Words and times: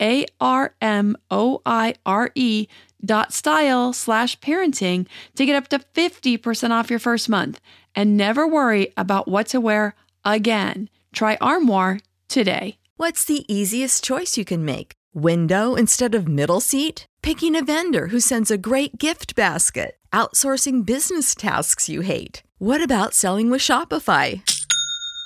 a 0.00 0.26
R 0.40 0.74
M 0.80 1.16
O 1.30 1.62
I 1.64 1.94
R 2.04 2.30
E 2.34 2.66
dot 3.04 3.32
style 3.32 3.92
slash 3.92 4.38
parenting 4.40 5.06
to 5.34 5.46
get 5.46 5.56
up 5.56 5.68
to 5.68 5.78
50% 5.78 6.70
off 6.70 6.90
your 6.90 6.98
first 6.98 7.28
month 7.28 7.60
and 7.94 8.16
never 8.16 8.46
worry 8.46 8.92
about 8.96 9.28
what 9.28 9.46
to 9.48 9.60
wear 9.60 9.94
again. 10.24 10.88
Try 11.12 11.36
Armoire 11.40 12.00
today. 12.28 12.78
What's 12.96 13.24
the 13.24 13.44
easiest 13.52 14.02
choice 14.02 14.36
you 14.36 14.44
can 14.44 14.64
make? 14.64 14.92
Window 15.14 15.74
instead 15.74 16.14
of 16.14 16.28
middle 16.28 16.60
seat? 16.60 17.06
Picking 17.22 17.56
a 17.56 17.64
vendor 17.64 18.08
who 18.08 18.20
sends 18.20 18.50
a 18.50 18.58
great 18.58 18.98
gift 18.98 19.34
basket? 19.34 19.96
Outsourcing 20.12 20.84
business 20.84 21.34
tasks 21.34 21.88
you 21.88 22.00
hate? 22.02 22.42
What 22.58 22.82
about 22.82 23.12
selling 23.12 23.50
with 23.50 23.60
Shopify? 23.60 24.40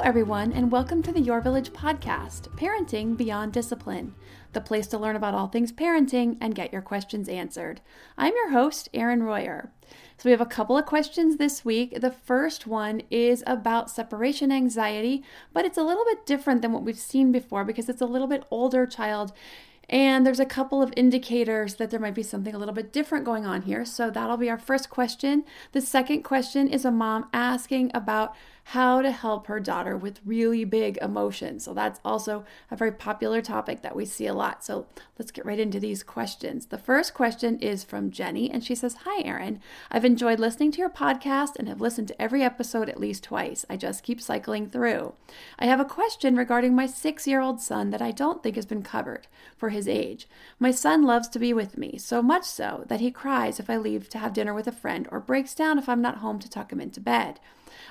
Hello, 0.00 0.08
everyone, 0.08 0.54
and 0.54 0.72
welcome 0.72 1.02
to 1.02 1.12
the 1.12 1.20
Your 1.20 1.42
Village 1.42 1.74
podcast, 1.74 2.48
Parenting 2.56 3.18
Beyond 3.18 3.52
Discipline, 3.52 4.14
the 4.54 4.60
place 4.62 4.86
to 4.86 4.96
learn 4.96 5.14
about 5.14 5.34
all 5.34 5.48
things 5.48 5.72
parenting 5.72 6.38
and 6.40 6.54
get 6.54 6.72
your 6.72 6.80
questions 6.80 7.28
answered. 7.28 7.82
I'm 8.16 8.32
your 8.34 8.52
host, 8.52 8.88
Erin 8.94 9.22
Royer. 9.22 9.70
So, 10.16 10.24
we 10.24 10.30
have 10.30 10.40
a 10.40 10.46
couple 10.46 10.78
of 10.78 10.86
questions 10.86 11.36
this 11.36 11.66
week. 11.66 12.00
The 12.00 12.10
first 12.10 12.66
one 12.66 13.02
is 13.10 13.44
about 13.46 13.90
separation 13.90 14.50
anxiety, 14.50 15.22
but 15.52 15.66
it's 15.66 15.76
a 15.76 15.82
little 15.82 16.06
bit 16.06 16.24
different 16.24 16.62
than 16.62 16.72
what 16.72 16.82
we've 16.82 16.98
seen 16.98 17.30
before 17.30 17.66
because 17.66 17.90
it's 17.90 18.00
a 18.00 18.06
little 18.06 18.26
bit 18.26 18.46
older 18.50 18.86
child 18.86 19.34
and 19.90 20.24
there's 20.24 20.40
a 20.40 20.46
couple 20.46 20.80
of 20.80 20.94
indicators 20.96 21.74
that 21.74 21.90
there 21.90 21.98
might 21.98 22.14
be 22.14 22.22
something 22.22 22.54
a 22.54 22.58
little 22.58 22.72
bit 22.72 22.92
different 22.92 23.24
going 23.24 23.44
on 23.44 23.62
here. 23.62 23.84
So 23.84 24.08
that'll 24.08 24.36
be 24.36 24.48
our 24.48 24.56
first 24.56 24.88
question. 24.88 25.44
The 25.72 25.80
second 25.80 26.22
question 26.22 26.68
is 26.68 26.84
a 26.84 26.92
mom 26.92 27.28
asking 27.32 27.90
about 27.92 28.36
how 28.70 29.02
to 29.02 29.10
help 29.10 29.48
her 29.48 29.58
daughter 29.58 29.96
with 29.96 30.20
really 30.24 30.64
big 30.64 30.96
emotions. 31.02 31.64
So 31.64 31.74
that's 31.74 31.98
also 32.04 32.44
a 32.70 32.76
very 32.76 32.92
popular 32.92 33.42
topic 33.42 33.82
that 33.82 33.96
we 33.96 34.04
see 34.04 34.28
a 34.28 34.34
lot. 34.34 34.64
So 34.64 34.86
let's 35.18 35.32
get 35.32 35.44
right 35.44 35.58
into 35.58 35.80
these 35.80 36.04
questions. 36.04 36.66
The 36.66 36.78
first 36.78 37.12
question 37.12 37.58
is 37.58 37.82
from 37.82 38.12
Jenny, 38.12 38.48
and 38.48 38.62
she 38.62 38.76
says, 38.76 38.98
Hi, 39.02 39.22
Erin. 39.22 39.60
I've 39.90 40.04
enjoyed 40.04 40.38
listening 40.38 40.70
to 40.70 40.78
your 40.78 40.88
podcast 40.88 41.56
and 41.56 41.66
have 41.66 41.80
listened 41.80 42.06
to 42.08 42.22
every 42.22 42.44
episode 42.44 42.88
at 42.88 43.00
least 43.00 43.24
twice. 43.24 43.66
I 43.68 43.76
just 43.76 44.04
keep 44.04 44.20
cycling 44.20 44.70
through. 44.70 45.14
I 45.58 45.66
have 45.66 45.80
a 45.80 45.84
question 45.84 46.36
regarding 46.36 46.72
my 46.72 46.86
six 46.86 47.26
year 47.26 47.40
old 47.40 47.60
son 47.60 47.90
that 47.90 48.02
I 48.02 48.12
don't 48.12 48.40
think 48.40 48.54
has 48.54 48.66
been 48.66 48.84
covered 48.84 49.26
for 49.56 49.70
his 49.70 49.88
age. 49.88 50.28
My 50.60 50.70
son 50.70 51.02
loves 51.02 51.26
to 51.30 51.40
be 51.40 51.52
with 51.52 51.76
me, 51.76 51.98
so 51.98 52.22
much 52.22 52.44
so 52.44 52.84
that 52.86 53.00
he 53.00 53.10
cries 53.10 53.58
if 53.58 53.68
I 53.68 53.76
leave 53.78 54.08
to 54.10 54.18
have 54.18 54.32
dinner 54.32 54.54
with 54.54 54.68
a 54.68 54.72
friend 54.72 55.08
or 55.10 55.18
breaks 55.18 55.56
down 55.56 55.76
if 55.76 55.88
I'm 55.88 56.00
not 56.00 56.18
home 56.18 56.38
to 56.38 56.48
tuck 56.48 56.72
him 56.72 56.80
into 56.80 57.00
bed. 57.00 57.40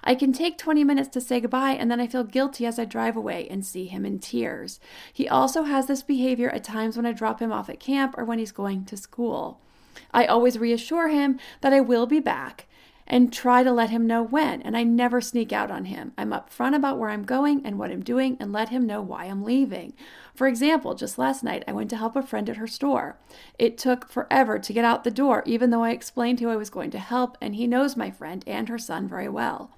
I 0.03 0.15
can 0.15 0.33
take 0.33 0.57
20 0.57 0.83
minutes 0.83 1.09
to 1.09 1.21
say 1.21 1.39
goodbye 1.39 1.71
and 1.71 1.89
then 1.89 1.99
I 1.99 2.07
feel 2.07 2.23
guilty 2.23 2.65
as 2.65 2.79
I 2.79 2.85
drive 2.85 3.15
away 3.15 3.47
and 3.49 3.65
see 3.65 3.85
him 3.85 4.05
in 4.05 4.19
tears. 4.19 4.79
He 5.11 5.27
also 5.27 5.63
has 5.63 5.87
this 5.87 6.01
behavior 6.01 6.49
at 6.49 6.63
times 6.63 6.95
when 6.95 7.05
I 7.05 7.11
drop 7.11 7.41
him 7.41 7.51
off 7.51 7.69
at 7.69 7.79
camp 7.79 8.15
or 8.17 8.25
when 8.25 8.39
he's 8.39 8.51
going 8.51 8.85
to 8.85 8.97
school. 8.97 9.59
I 10.13 10.25
always 10.25 10.57
reassure 10.57 11.09
him 11.09 11.39
that 11.61 11.73
I 11.73 11.81
will 11.81 12.05
be 12.05 12.19
back 12.19 12.67
and 13.09 13.33
try 13.33 13.63
to 13.63 13.71
let 13.71 13.89
him 13.89 14.05
know 14.05 14.21
when, 14.21 14.61
and 14.61 14.77
I 14.77 14.83
never 14.83 15.19
sneak 15.19 15.51
out 15.51 15.71
on 15.71 15.85
him. 15.85 16.13
I'm 16.15 16.29
upfront 16.29 16.75
about 16.75 16.99
where 16.99 17.09
I'm 17.09 17.23
going 17.23 17.65
and 17.65 17.79
what 17.79 17.89
I'm 17.89 18.03
doing 18.03 18.37
and 18.39 18.53
let 18.53 18.69
him 18.69 18.85
know 18.85 19.01
why 19.01 19.25
I'm 19.25 19.43
leaving. 19.43 19.93
For 20.35 20.47
example, 20.47 20.93
just 20.93 21.17
last 21.17 21.43
night 21.43 21.63
I 21.67 21.73
went 21.73 21.89
to 21.89 21.97
help 21.97 22.15
a 22.15 22.21
friend 22.21 22.47
at 22.49 22.57
her 22.57 22.67
store. 22.67 23.17
It 23.57 23.79
took 23.79 24.07
forever 24.07 24.59
to 24.59 24.73
get 24.73 24.85
out 24.85 25.03
the 25.03 25.11
door, 25.11 25.41
even 25.47 25.71
though 25.71 25.83
I 25.83 25.91
explained 25.91 26.39
who 26.39 26.49
I 26.49 26.55
was 26.55 26.69
going 26.69 26.91
to 26.91 26.99
help, 26.99 27.35
and 27.41 27.55
he 27.55 27.65
knows 27.65 27.97
my 27.97 28.11
friend 28.11 28.43
and 28.45 28.69
her 28.69 28.77
son 28.77 29.07
very 29.07 29.27
well 29.27 29.71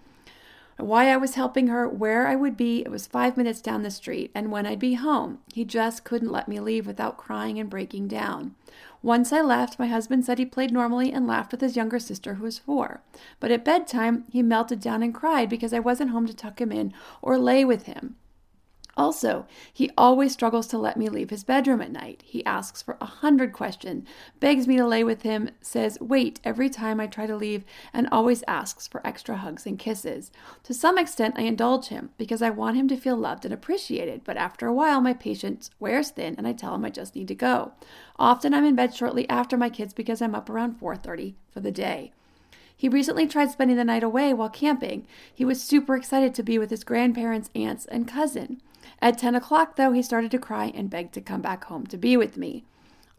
why 0.82 1.10
I 1.10 1.18
was 1.18 1.36
helping 1.36 1.68
her, 1.68 1.88
where 1.88 2.28
I 2.28 2.36
would 2.36 2.58
be. 2.58 2.82
It 2.82 2.92
was 2.92 3.08
five 3.08 3.38
minutes 3.38 3.62
down 3.62 3.84
the 3.84 3.92
street, 3.92 4.32
and 4.34 4.52
when 4.52 4.66
I'd 4.66 4.80
be 4.80 4.96
home. 4.96 5.40
He 5.54 5.66
just 5.66 6.04
couldn't 6.04 6.32
let 6.32 6.48
me 6.48 6.60
leave 6.60 6.88
without 6.88 7.18
crying 7.18 7.60
and 7.60 7.70
breaking 7.70 8.08
down. 8.08 8.56
Once 9.04 9.34
I 9.34 9.42
left, 9.42 9.80
my 9.80 9.88
husband 9.88 10.26
said 10.26 10.38
he 10.38 10.46
played 10.46 10.72
normally 10.72 11.12
and 11.12 11.26
laughed 11.26 11.52
with 11.52 11.62
his 11.62 11.76
younger 11.76 12.00
sister, 12.00 12.36
who 12.36 12.44
was 12.44 12.60
four. 12.60 13.02
But 13.40 13.52
at 13.52 13.66
bedtime, 13.66 14.26
he 14.32 14.44
melted 14.44 14.80
down 14.80 15.02
and 15.02 15.14
cried 15.14 15.50
because 15.50 15.74
I 15.74 15.80
wasn't 15.80 16.12
home 16.12 16.28
to 16.28 16.36
tuck 16.36 16.62
him 16.62 16.72
in 16.72 16.94
or 17.22 17.38
lay 17.38 17.66
with 17.66 17.84
him. 17.84 18.16
Also, 18.98 19.46
he 19.72 19.90
always 19.98 20.34
struggles 20.34 20.68
to 20.68 20.78
let 20.78 20.98
me 20.98 21.08
leave 21.08 21.30
his 21.30 21.46
bedroom 21.46 21.82
at 21.82 21.92
night. 21.92 22.24
He 22.26 22.46
asks 22.46 22.82
for 22.82 22.98
a 23.00 23.06
hundred 23.06 23.54
questions, 23.54 24.06
begs 24.40 24.68
me 24.68 24.76
to 24.76 24.86
lay 24.86 25.04
with 25.04 25.22
him, 25.22 25.50
says 25.62 25.98
wait 26.02 26.42
every 26.44 26.70
time 26.70 27.00
I 27.00 27.08
try 27.08 27.26
to 27.26 27.36
leave, 27.36 27.64
and 27.94 28.10
always 28.12 28.44
asks 28.50 28.88
for 28.88 29.06
extra 29.08 29.38
hugs 29.38 29.66
and 29.66 29.80
kisses. 29.80 30.30
To 30.64 30.74
some 30.74 30.98
extent, 30.98 31.36
I 31.38 31.44
indulge 31.44 31.88
him 31.88 32.10
because 32.18 32.42
I 32.42 32.50
want 32.50 32.76
him 32.76 32.90
to 32.90 32.98
feel 32.98 33.16
loved 33.16 33.46
and 33.46 33.54
appreciated, 33.54 34.24
but 34.26 34.36
after 34.36 34.68
a 34.68 34.74
while, 34.74 35.00
my 35.00 35.14
patience 35.14 35.72
wears 35.80 36.10
thin 36.10 36.36
and 36.38 36.46
I 36.46 36.52
tell 36.52 36.76
him 36.76 36.84
I 36.84 36.90
just 36.90 37.16
need 37.16 37.30
to 37.30 37.36
go. 37.36 37.72
Often 38.20 38.54
I'm 38.54 38.66
in 38.66 38.76
bed 38.76 38.94
shortly 38.94 39.28
after 39.30 39.56
my 39.56 39.70
kids 39.70 39.94
because 39.94 40.22
I'm 40.22 40.36
up 40.36 40.50
around 40.50 40.80
4:30 40.80 41.36
for 41.50 41.62
the 41.62 41.72
day. 41.72 42.12
He 42.76 42.90
recently 42.90 43.28
tried 43.28 43.52
spending 43.52 43.78
the 43.78 43.84
night 43.84 44.04
away 44.04 44.34
while 44.34 44.50
camping. 44.50 45.06
He 45.34 45.46
was 45.46 45.64
super 45.64 45.96
excited 45.96 46.34
to 46.34 46.44
be 46.44 46.58
with 46.58 46.72
his 46.72 46.84
grandparents, 46.84 47.52
aunts, 47.56 47.86
and 47.86 48.08
cousin. 48.08 48.60
At 49.02 49.18
10 49.18 49.36
o'clock, 49.36 49.76
though, 49.76 49.92
he 49.92 50.02
started 50.02 50.32
to 50.32 50.40
cry 50.40 50.72
and 50.74 50.90
begged 50.90 51.14
to 51.14 51.22
come 51.22 51.42
back 51.42 51.66
home 51.66 51.86
to 51.88 51.98
be 51.98 52.18
with 52.18 52.38
me. 52.38 52.64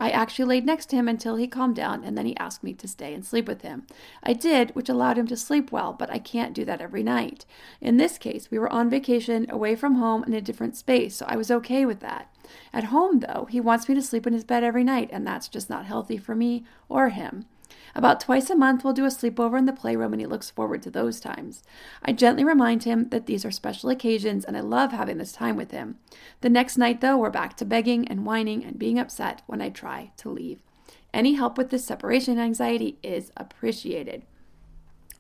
I 0.03 0.11
actually 0.11 0.47
laid 0.47 0.67
next 0.67 0.87
to 0.87 0.97
him 0.97 1.07
until 1.07 1.37
he 1.37 1.47
calmed 1.47 1.77
down 1.77 2.03
and 2.03 2.19
then 2.19 2.27
he 2.27 2.37
asked 2.37 2.65
me 2.65 2.73
to 2.75 2.89
stay 2.89 3.15
and 3.15 3.25
sleep 3.25 3.47
with 3.47 3.63
him. 3.63 3.87
I 4.21 4.33
did, 4.33 4.75
which 4.75 4.89
allowed 4.89 5.17
him 5.17 5.29
to 5.29 5.37
sleep 5.37 5.71
well, 5.71 5.93
but 5.93 6.11
I 6.11 6.19
can't 6.19 6.55
do 6.55 6.65
that 6.65 6.81
every 6.81 7.05
night. 7.05 7.47
In 7.81 7.99
this 7.99 8.19
case, 8.19 8.51
we 8.51 8.59
were 8.59 8.73
on 8.73 8.91
vacation 8.91 9.47
away 9.49 9.77
from 9.77 9.95
home 9.95 10.25
in 10.25 10.35
a 10.35 10.41
different 10.41 10.77
space, 10.77 11.15
so 11.15 11.25
I 11.29 11.37
was 11.37 11.53
okay 11.53 11.87
with 11.87 12.01
that. 12.01 12.35
At 12.73 12.85
home, 12.85 13.21
though, 13.21 13.47
he 13.49 13.61
wants 13.61 13.89
me 13.89 13.95
to 13.95 14.03
sleep 14.03 14.27
in 14.27 14.33
his 14.33 14.43
bed 14.43 14.65
every 14.65 14.83
night, 14.83 15.09
and 15.13 15.25
that's 15.25 15.47
just 15.47 15.71
not 15.71 15.87
healthy 15.87 16.17
for 16.17 16.35
me 16.35 16.65
or 16.89 17.11
him. 17.11 17.47
About 17.95 18.21
twice 18.21 18.49
a 18.49 18.57
month, 18.57 18.85
we'll 18.85 18.93
do 18.93 19.05
a 19.05 19.09
sleepover 19.09 19.59
in 19.59 19.67
the 19.67 19.73
playroom, 19.73 20.13
and 20.13 20.21
he 20.21 20.27
looks 20.27 20.51
forward 20.51 20.83
to 20.83 20.91
those 20.91 21.21
times. 21.21 21.63
I 22.03 22.13
gently 22.13 22.45
remind 22.45 22.85
him 22.85 23.09
that 23.11 23.27
these 23.27 23.45
are 23.45 23.51
special 23.51 23.91
occasions, 23.91 24.45
and 24.45 24.57
I 24.57 24.61
love 24.61 24.93
having 24.93 25.19
this 25.19 25.33
time 25.33 25.57
with 25.57 25.71
him. 25.71 25.99
The 26.41 26.49
next 26.49 26.79
night, 26.79 27.01
though, 27.01 27.19
we're 27.19 27.31
back 27.31 27.57
to 27.59 27.65
begging 27.65 28.09
and 28.09 28.25
whining 28.25 28.65
and 28.65 28.79
being 28.79 28.99
upset 28.99 29.43
when 29.47 29.61
I 29.61 29.69
try 29.69 30.13
to 30.19 30.31
leave. 30.31 30.61
Any 31.13 31.35
help 31.35 31.59
with 31.59 31.71
this 31.71 31.85
separation 31.85 32.39
anxiety 32.39 32.99
is 33.03 33.31
appreciated. 33.37 34.23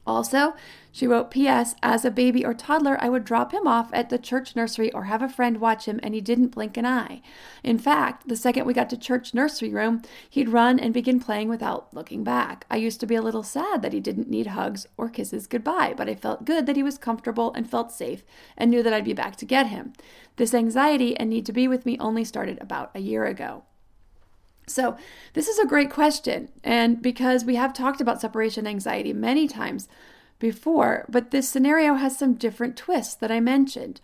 Also, 0.05 0.55
she 0.91 1.07
wrote, 1.07 1.31
P.S. 1.31 1.77
As 1.83 2.05
a 2.05 2.11
baby 2.11 2.45
or 2.45 2.53
toddler, 2.53 2.99
I 3.01 3.09
would 3.09 3.25
drop 3.25 3.53
him 3.53 3.67
off 3.67 3.89
at 3.95 4.11
the 4.11 4.19
church 4.19 4.57
nursery 4.57 4.93
or 4.93 5.05
have 5.05 5.23
a 5.23 5.29
friend 5.29 5.61
watch 5.61 5.87
him, 5.87 6.01
and 6.03 6.13
he 6.13 6.21
didn't 6.21 6.49
blink 6.49 6.77
an 6.77 6.85
eye. 6.85 7.23
In 7.63 7.79
fact, 7.79 8.29
the 8.29 8.37
second 8.37 8.67
we 8.67 8.75
got 8.75 8.91
to 8.91 8.97
church 8.97 9.33
nursery 9.33 9.71
room, 9.71 10.03
he'd 10.29 10.49
run 10.49 10.81
and 10.81 10.93
begin 10.93 11.21
playing 11.21 11.49
without 11.49 11.95
looking 11.95 12.25
back. 12.25 12.67
I 12.69 12.77
used 12.77 13.01
to 13.01 13.07
be 13.07 13.15
a 13.15 13.23
little 13.23 13.45
sad 13.45 13.81
that 13.83 13.93
he 13.93 14.01
didn't 14.01 14.29
need 14.29 14.49
hugs 14.49 14.87
or 14.97 15.09
kisses 15.09 15.47
goodbye, 15.47 15.95
but 15.97 16.09
I 16.09 16.15
felt 16.15 16.45
good 16.45 16.67
that 16.67 16.77
he 16.77 16.83
was 16.83 16.99
comfortable 16.99 17.53
and 17.55 17.71
felt 17.71 17.93
safe 17.93 18.25
and 18.57 18.71
knew 18.71 18.83
that 18.83 18.93
I'd 18.93 19.05
be 19.05 19.15
back 19.15 19.37
to 19.37 19.47
get 19.47 19.69
him. 19.69 19.93
This 20.37 20.53
anxiety 20.53 21.17
and 21.17 21.31
need 21.31 21.47
to 21.47 21.53
be 21.53 21.69
with 21.69 21.87
me 21.87 21.97
only 22.01 22.25
started 22.25 22.59
about 22.61 22.91
a 22.95 23.01
year 23.01 23.25
ago. 23.25 23.63
So, 24.67 24.97
this 25.33 25.49
is 25.49 25.59
a 25.59 25.67
great 25.67 25.91
question. 25.91 26.49
And 26.63 27.03
because 27.03 27.45
we 27.45 27.57
have 27.57 27.73
talked 27.73 28.01
about 28.01 28.21
separation 28.21 28.67
anxiety 28.67 29.13
many 29.13 29.49
times 29.49 29.89
before, 30.39 31.05
but 31.09 31.31
this 31.31 31.49
scenario 31.49 31.95
has 31.95 32.17
some 32.17 32.35
different 32.35 32.77
twists 32.77 33.15
that 33.17 33.33
I 33.33 33.41
mentioned. 33.41 34.01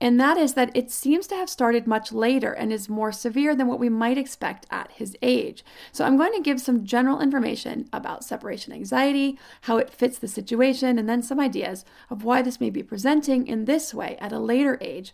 And 0.00 0.18
that 0.20 0.36
is 0.36 0.54
that 0.54 0.74
it 0.74 0.90
seems 0.90 1.26
to 1.28 1.36
have 1.36 1.48
started 1.48 1.86
much 1.86 2.10
later 2.10 2.52
and 2.52 2.72
is 2.72 2.88
more 2.88 3.12
severe 3.12 3.54
than 3.54 3.68
what 3.68 3.78
we 3.78 3.88
might 3.88 4.18
expect 4.18 4.66
at 4.70 4.90
his 4.92 5.16
age. 5.22 5.64
So, 5.92 6.04
I'm 6.04 6.16
going 6.16 6.32
to 6.32 6.40
give 6.40 6.60
some 6.60 6.84
general 6.84 7.20
information 7.20 7.88
about 7.92 8.24
separation 8.24 8.72
anxiety, 8.72 9.38
how 9.62 9.76
it 9.76 9.90
fits 9.90 10.18
the 10.18 10.28
situation, 10.28 10.98
and 10.98 11.06
then 11.06 11.22
some 11.22 11.38
ideas 11.38 11.84
of 12.08 12.24
why 12.24 12.40
this 12.40 12.60
may 12.60 12.70
be 12.70 12.82
presenting 12.82 13.46
in 13.46 13.66
this 13.66 13.92
way 13.92 14.16
at 14.20 14.32
a 14.32 14.38
later 14.38 14.78
age 14.80 15.12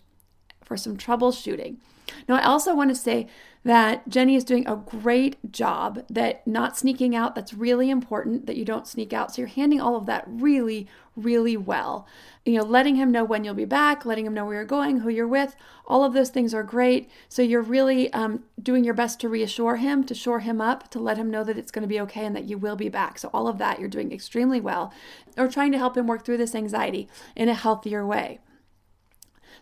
for 0.64 0.76
some 0.76 0.96
troubleshooting. 0.96 1.78
Now, 2.28 2.36
I 2.36 2.42
also 2.42 2.74
want 2.74 2.90
to 2.90 2.96
say 2.96 3.28
that 3.62 4.08
Jenny 4.08 4.36
is 4.36 4.44
doing 4.44 4.66
a 4.66 4.76
great 4.76 5.52
job 5.52 6.02
that 6.08 6.46
not 6.46 6.78
sneaking 6.78 7.14
out 7.14 7.34
that's 7.34 7.52
really 7.52 7.90
important 7.90 8.46
that 8.46 8.56
you 8.56 8.64
don't 8.64 8.86
sneak 8.86 9.12
out. 9.12 9.34
So 9.34 9.42
you're 9.42 9.48
handling 9.48 9.80
all 9.80 9.96
of 9.96 10.06
that 10.06 10.24
really 10.26 10.88
really 11.16 11.56
well. 11.56 12.06
You 12.46 12.54
know 12.54 12.64
letting 12.64 12.94
him 12.94 13.10
know 13.12 13.22
when 13.24 13.44
you'll 13.44 13.52
be 13.52 13.66
back 13.66 14.06
letting 14.06 14.24
him 14.24 14.32
know 14.32 14.46
where 14.46 14.54
you're 14.54 14.64
going 14.64 15.00
who 15.00 15.10
you're 15.10 15.28
with 15.28 15.54
all 15.86 16.04
of 16.04 16.14
those 16.14 16.30
things 16.30 16.54
are 16.54 16.62
great. 16.62 17.10
So 17.28 17.42
you're 17.42 17.60
really 17.60 18.10
um, 18.14 18.44
doing 18.62 18.82
your 18.82 18.94
best 18.94 19.20
to 19.20 19.28
reassure 19.28 19.76
him 19.76 20.04
to 20.04 20.14
shore 20.14 20.40
him 20.40 20.60
up 20.60 20.88
to 20.92 20.98
let 20.98 21.18
him 21.18 21.30
know 21.30 21.44
that 21.44 21.58
it's 21.58 21.70
going 21.70 21.82
to 21.82 21.88
be 21.88 22.00
okay 22.00 22.24
and 22.24 22.34
that 22.34 22.48
you 22.48 22.56
will 22.56 22.76
be 22.76 22.88
back. 22.88 23.18
So 23.18 23.28
all 23.34 23.46
of 23.46 23.58
that 23.58 23.78
you're 23.78 23.88
doing 23.88 24.10
extremely 24.10 24.60
well. 24.60 24.92
Or 25.36 25.48
trying 25.48 25.72
to 25.72 25.78
help 25.78 25.96
him 25.96 26.06
work 26.06 26.24
through 26.24 26.38
this 26.38 26.54
anxiety 26.54 27.08
in 27.36 27.48
a 27.48 27.54
healthier 27.54 28.06
way 28.06 28.38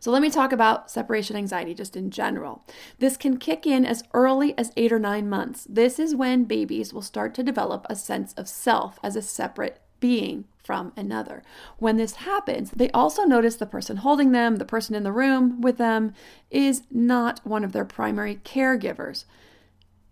so 0.00 0.10
let 0.10 0.22
me 0.22 0.30
talk 0.30 0.52
about 0.52 0.90
separation 0.90 1.36
anxiety 1.36 1.74
just 1.74 1.96
in 1.96 2.10
general. 2.10 2.64
This 2.98 3.16
can 3.16 3.38
kick 3.38 3.66
in 3.66 3.84
as 3.84 4.04
early 4.14 4.56
as 4.58 4.72
eight 4.76 4.92
or 4.92 4.98
nine 4.98 5.28
months. 5.28 5.66
This 5.68 5.98
is 5.98 6.14
when 6.14 6.44
babies 6.44 6.92
will 6.92 7.02
start 7.02 7.34
to 7.34 7.42
develop 7.42 7.86
a 7.88 7.96
sense 7.96 8.32
of 8.34 8.48
self 8.48 8.98
as 9.02 9.16
a 9.16 9.22
separate 9.22 9.80
being 10.00 10.44
from 10.62 10.92
another. 10.96 11.42
When 11.78 11.96
this 11.96 12.16
happens, 12.16 12.70
they 12.70 12.90
also 12.90 13.24
notice 13.24 13.56
the 13.56 13.66
person 13.66 13.98
holding 13.98 14.32
them, 14.32 14.56
the 14.56 14.64
person 14.64 14.94
in 14.94 15.02
the 15.02 15.12
room 15.12 15.60
with 15.60 15.78
them, 15.78 16.12
is 16.50 16.82
not 16.90 17.40
one 17.44 17.64
of 17.64 17.72
their 17.72 17.84
primary 17.84 18.36
caregivers. 18.36 19.24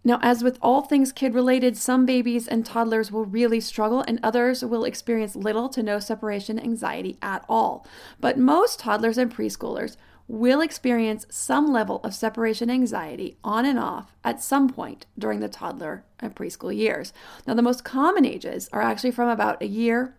Now, 0.07 0.21
as 0.23 0.45
with 0.45 0.57
all 0.63 0.83
things 0.83 1.11
kid 1.11 1.35
related, 1.35 1.77
some 1.77 2.07
babies 2.07 2.47
and 2.47 2.65
toddlers 2.65 3.11
will 3.11 3.25
really 3.25 3.59
struggle, 3.59 4.05
and 4.07 4.21
others 4.23 4.65
will 4.65 4.85
experience 4.85 5.35
little 5.35 5.69
to 5.71 5.83
no 5.83 5.99
separation 5.99 6.61
anxiety 6.61 7.19
at 7.21 7.45
all. 7.49 7.85
But 8.21 8.39
most 8.39 8.79
toddlers 8.79 9.19
and 9.19 9.35
preschoolers 9.35 9.97
will 10.29 10.61
experience 10.61 11.27
some 11.29 11.73
level 11.73 12.01
of 12.05 12.15
separation 12.15 12.71
anxiety 12.71 13.37
on 13.43 13.67
and 13.67 13.81
off 13.81 14.15
at 14.23 14.41
some 14.41 14.69
point 14.69 15.07
during 15.19 15.41
the 15.41 15.49
toddler 15.49 16.05
and 16.21 16.37
preschool 16.37 16.75
years. 16.75 17.13
Now, 17.45 17.55
the 17.55 17.61
most 17.63 17.83
common 17.83 18.25
ages 18.25 18.69
are 18.73 18.83
actually 18.83 19.11
from 19.11 19.29
about 19.29 19.61
a 19.61 19.67
year 19.67 20.15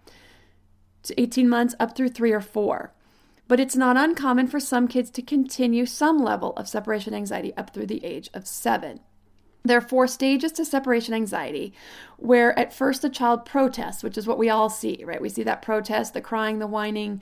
to 1.04 1.18
18 1.18 1.48
months 1.48 1.76
up 1.80 1.96
through 1.96 2.10
three 2.10 2.34
or 2.34 2.42
four. 2.42 2.92
But 3.48 3.62
it's 3.62 3.78
not 3.78 3.96
uncommon 3.96 4.48
for 4.48 4.60
some 4.60 4.90
kids 4.90 5.10
to 5.12 5.22
continue 5.22 5.86
some 5.86 6.18
level 6.18 6.52
of 6.58 6.68
separation 6.68 7.14
anxiety 7.14 7.56
up 7.56 7.74
through 7.74 7.88
the 7.88 8.04
age 8.04 8.30
of 8.34 8.46
seven. 8.46 9.00
There 9.68 9.78
are 9.78 9.82
four 9.82 10.08
stages 10.08 10.52
to 10.54 10.66
separation 10.66 11.14
anxiety, 11.14 11.74
where 12.16 12.58
at 12.58 12.74
first 12.74 13.02
the 13.02 13.10
child 13.10 13.46
protests, 13.46 14.04
which 14.04 14.18
is 14.18 14.26
what 14.26 14.38
we 14.38 14.50
all 14.50 14.70
see, 14.70 15.04
right? 15.06 15.22
We 15.22 15.30
see 15.30 15.44
that 15.44 15.62
protest, 15.62 16.14
the 16.14 16.22
crying, 16.22 16.60
the 16.60 16.68
whining, 16.68 17.22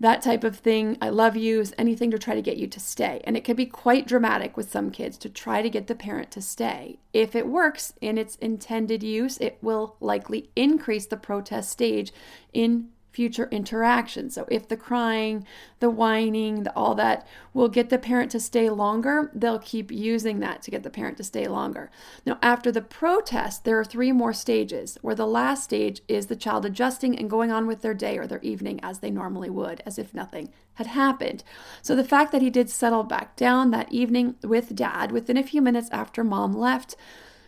that 0.00 0.22
type 0.22 0.44
of 0.44 0.56
thing. 0.56 0.96
I 1.00 1.10
love 1.10 1.36
you 1.36 1.60
is 1.60 1.74
anything 1.78 2.10
to 2.10 2.18
try 2.18 2.34
to 2.34 2.42
get 2.42 2.56
you 2.56 2.66
to 2.66 2.80
stay. 2.80 3.20
And 3.24 3.36
it 3.36 3.44
can 3.44 3.54
be 3.54 3.66
quite 3.66 4.06
dramatic 4.06 4.56
with 4.56 4.70
some 4.70 4.90
kids 4.90 5.16
to 5.18 5.28
try 5.28 5.62
to 5.62 5.70
get 5.70 5.86
the 5.86 5.94
parent 5.94 6.30
to 6.32 6.42
stay. 6.42 6.98
If 7.12 7.36
it 7.36 7.46
works 7.46 7.92
in 8.00 8.18
its 8.18 8.36
intended 8.36 9.02
use, 9.02 9.38
it 9.38 9.58
will 9.60 9.96
likely 10.00 10.50
increase 10.56 11.06
the 11.06 11.16
protest 11.16 11.70
stage 11.70 12.12
in 12.52 12.88
future 13.14 13.48
interactions. 13.52 14.34
So 14.34 14.46
if 14.50 14.66
the 14.68 14.76
crying, 14.76 15.46
the 15.78 15.88
whining, 15.88 16.64
the, 16.64 16.72
all 16.74 16.96
that 16.96 17.26
will 17.52 17.68
get 17.68 17.88
the 17.88 17.98
parent 17.98 18.32
to 18.32 18.40
stay 18.40 18.68
longer, 18.68 19.30
they'll 19.32 19.60
keep 19.60 19.92
using 19.92 20.40
that 20.40 20.62
to 20.62 20.70
get 20.72 20.82
the 20.82 20.90
parent 20.90 21.16
to 21.18 21.24
stay 21.24 21.46
longer. 21.46 21.90
Now, 22.26 22.38
after 22.42 22.72
the 22.72 22.82
protest, 22.82 23.64
there 23.64 23.78
are 23.78 23.84
three 23.84 24.10
more 24.10 24.32
stages, 24.32 24.98
where 25.00 25.14
the 25.14 25.26
last 25.26 25.62
stage 25.62 26.02
is 26.08 26.26
the 26.26 26.36
child 26.36 26.66
adjusting 26.66 27.16
and 27.16 27.30
going 27.30 27.52
on 27.52 27.68
with 27.68 27.82
their 27.82 27.94
day 27.94 28.18
or 28.18 28.26
their 28.26 28.40
evening 28.42 28.80
as 28.82 28.98
they 28.98 29.12
normally 29.12 29.48
would, 29.48 29.80
as 29.86 29.96
if 29.96 30.12
nothing 30.12 30.52
had 30.74 30.88
happened. 30.88 31.44
So 31.82 31.94
the 31.94 32.02
fact 32.02 32.32
that 32.32 32.42
he 32.42 32.50
did 32.50 32.68
settle 32.68 33.04
back 33.04 33.36
down 33.36 33.70
that 33.70 33.92
evening 33.92 34.34
with 34.42 34.74
dad 34.74 35.12
within 35.12 35.36
a 35.36 35.44
few 35.44 35.62
minutes 35.62 35.88
after 35.92 36.24
mom 36.24 36.52
left 36.52 36.96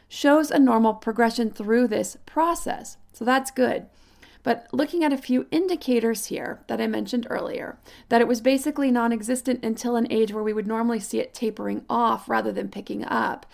shows 0.09 0.53
a 0.53 0.59
normal 0.61 0.95
progression 0.95 1.51
through 1.51 1.89
this 1.89 2.17
process. 2.27 2.97
So 3.13 3.25
that's 3.25 3.51
good. 3.51 3.87
But 4.47 4.69
looking 4.71 5.03
at 5.03 5.13
a 5.13 5.19
few 5.19 5.49
indicators 5.51 6.27
here 6.27 6.61
that 6.69 6.81
I 6.81 6.87
mentioned 6.87 7.27
earlier, 7.29 7.79
that 8.11 8.21
it 8.21 8.29
was 8.29 8.41
basically 8.41 8.93
non 8.93 9.13
existent 9.13 9.65
until 9.65 9.97
an 9.97 10.07
age 10.09 10.33
where 10.33 10.45
we 10.45 10.53
would 10.53 10.69
normally 10.69 11.01
see 11.01 11.19
it 11.19 11.35
tapering 11.35 11.85
off 11.91 12.29
rather 12.29 12.53
than 12.53 12.69
picking 12.69 13.05
up. 13.05 13.45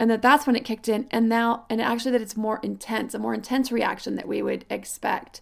And 0.00 0.10
that 0.10 0.20
that's 0.20 0.44
when 0.44 0.56
it 0.56 0.64
kicked 0.64 0.88
in, 0.88 1.06
and 1.12 1.28
now, 1.28 1.64
and 1.70 1.80
actually, 1.80 2.10
that 2.10 2.22
it's 2.22 2.36
more 2.36 2.58
intense, 2.60 3.14
a 3.14 3.20
more 3.20 3.34
intense 3.34 3.70
reaction 3.70 4.16
that 4.16 4.26
we 4.26 4.42
would 4.42 4.64
expect, 4.68 5.40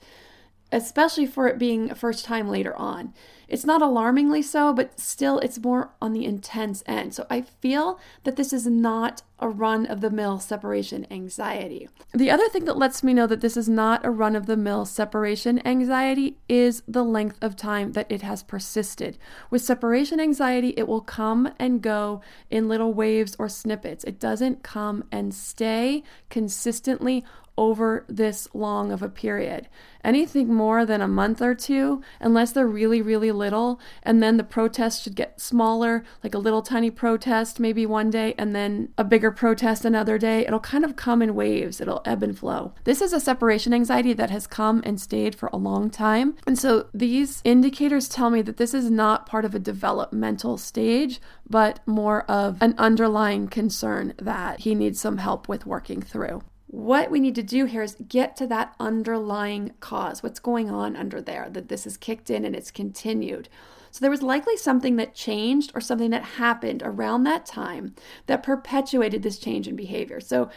especially 0.73 1.27
for 1.27 1.47
it 1.49 1.59
being 1.59 1.91
a 1.91 1.95
first 1.95 2.25
time 2.25 2.49
later 2.49 2.77
on. 2.77 3.12
It's 3.49 3.65
not 3.65 3.83
alarmingly 3.83 4.43
so, 4.43 4.73
but 4.73 5.00
still, 5.00 5.41
it's 5.41 5.59
more 5.59 5.91
on 6.00 6.12
the 6.12 6.25
intense 6.25 6.85
end. 6.87 7.15
So 7.15 7.27
I 7.29 7.41
feel 7.41 7.99
that 8.23 8.37
this 8.37 8.53
is 8.53 8.67
not 8.69 9.23
a 9.41 9.49
run 9.49 9.87
of 9.87 10.00
the 10.00 10.11
mill 10.11 10.39
separation 10.39 11.05
anxiety. 11.11 11.89
The 12.15 12.31
other 12.31 12.49
thing 12.49 12.67
that 12.67 12.77
lets 12.77 13.03
me 13.03 13.12
know 13.12 13.27
that 13.27 13.41
this 13.41 13.57
is 13.57 13.69
not 13.69 14.05
a 14.05 14.11
run 14.11 14.37
of 14.37 14.47
the 14.47 14.57
mill 14.57 14.85
separation 14.85 15.67
anxiety 15.67 16.37
is 16.49 16.85
the 16.87 17.03
length 17.03 17.39
of 17.43 17.57
time 17.57 17.93
that 17.93 18.07
it 18.09 18.23
has 18.23 18.45
persisted. 18.45 19.19
With 19.50 19.62
separation 19.62 20.21
anxiety, 20.21 20.75
it 20.77 20.87
will 20.87 21.00
come 21.00 21.53
and 21.59 21.83
go 21.83 22.21
in 22.50 22.69
little 22.69 22.95
waves 22.95 23.35
or 23.39 23.49
snippets. 23.49 24.05
It 24.05 24.21
doesn't 24.21 24.62
come 24.62 25.05
and 25.11 25.35
stay 25.35 26.05
consistently 26.29 27.25
over 27.61 28.07
this 28.09 28.49
long 28.55 28.90
of 28.90 29.02
a 29.02 29.09
period. 29.09 29.69
Anything 30.02 30.55
more 30.55 30.87
than 30.87 31.02
a 31.02 31.07
month 31.07 31.43
or 31.43 31.55
two, 31.55 32.00
unless 32.19 32.52
they're 32.52 32.67
really, 32.67 33.02
really 33.02 33.31
little, 33.31 33.79
and 34.02 34.23
then 34.23 34.38
the 34.38 34.45
protest 34.45 35.02
should 35.02 35.14
get 35.14 35.38
smaller, 35.38 36.02
like 36.25 36.35
a 36.35 36.38
little 36.38 36.62
tiny 36.62 36.90
protest 36.90 37.61
maybe 37.61 37.85
one 37.85 38.09
day, 38.09 38.35
and 38.38 38.57
then 38.57 38.88
a 38.97 39.05
bigger 39.05 39.31
protest 39.31 39.85
another 39.85 40.17
day. 40.17 40.47
It'll 40.47 40.59
kind 40.59 40.87
of 40.87 40.97
come 40.97 41.21
in 41.21 41.35
waves, 41.35 41.83
it'll 41.83 42.00
ebb 42.07 42.23
and 42.23 42.37
flow. 42.37 42.73
This 42.85 43.02
is 43.02 43.12
a 43.12 43.21
separation 43.21 43.75
anxiety 43.75 44.14
that 44.14 44.31
has 44.31 44.47
come 44.47 44.81
and 44.87 44.99
stayed 44.99 45.35
for 45.35 45.50
a 45.52 45.59
long 45.59 45.90
time. 45.90 46.37
And 46.47 46.59
so 46.59 46.87
these 46.95 47.43
indicators 47.45 48.09
tell 48.09 48.31
me 48.31 48.40
that 48.40 48.57
this 48.57 48.73
is 48.73 48.90
not 48.90 49.26
part 49.26 49.45
of 49.45 49.55
a 49.55 49.59
developmental 49.59 50.57
stage, 50.57 51.21
but 51.47 51.87
more 51.87 52.23
of 52.23 52.57
an 52.62 52.75
underlying 52.79 53.49
concern 53.49 54.14
that 54.17 54.61
he 54.61 54.75
needs 54.75 54.99
some 54.99 55.19
help 55.19 55.47
with 55.47 55.67
working 55.67 56.00
through. 56.00 56.43
What 56.71 57.11
we 57.11 57.19
need 57.19 57.35
to 57.35 57.43
do 57.43 57.65
here 57.65 57.83
is 57.83 57.97
get 58.07 58.37
to 58.37 58.47
that 58.47 58.77
underlying 58.79 59.73
cause. 59.81 60.23
What's 60.23 60.39
going 60.39 60.71
on 60.71 60.95
under 60.95 61.21
there 61.21 61.49
that 61.50 61.69
this 61.69 61.85
is 61.85 61.97
kicked 61.97 62.31
in 62.31 62.45
and 62.45 62.55
it's 62.55 62.71
continued. 62.71 63.49
So 63.91 63.99
there 64.00 64.11
was 64.11 64.23
likely 64.23 64.57
something 64.57 64.95
that 64.95 65.12
changed 65.12 65.73
or 65.75 65.81
something 65.81 66.11
that 66.11 66.23
happened 66.23 66.83
around 66.85 67.25
that 67.25 67.45
time 67.45 67.97
that 68.27 68.45
perpetuated 68.45 69.25
this 69.25 69.41
change 69.41 69.67
in 69.67 69.75
behavior. 69.75 70.21
So 70.21 70.49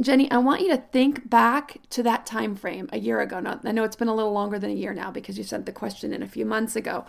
Jenny, 0.00 0.30
I 0.30 0.36
want 0.36 0.60
you 0.60 0.68
to 0.68 0.76
think 0.76 1.28
back 1.28 1.78
to 1.90 2.02
that 2.02 2.26
time 2.26 2.54
frame 2.54 2.88
a 2.92 2.98
year 2.98 3.20
ago. 3.20 3.40
Now, 3.40 3.58
I 3.64 3.72
know 3.72 3.84
it's 3.84 3.96
been 3.96 4.06
a 4.06 4.14
little 4.14 4.32
longer 4.32 4.58
than 4.58 4.70
a 4.70 4.74
year 4.74 4.92
now 4.92 5.10
because 5.10 5.36
you 5.36 5.44
sent 5.44 5.66
the 5.66 5.72
question 5.72 6.12
in 6.12 6.22
a 6.22 6.28
few 6.28 6.44
months 6.44 6.76
ago. 6.76 7.06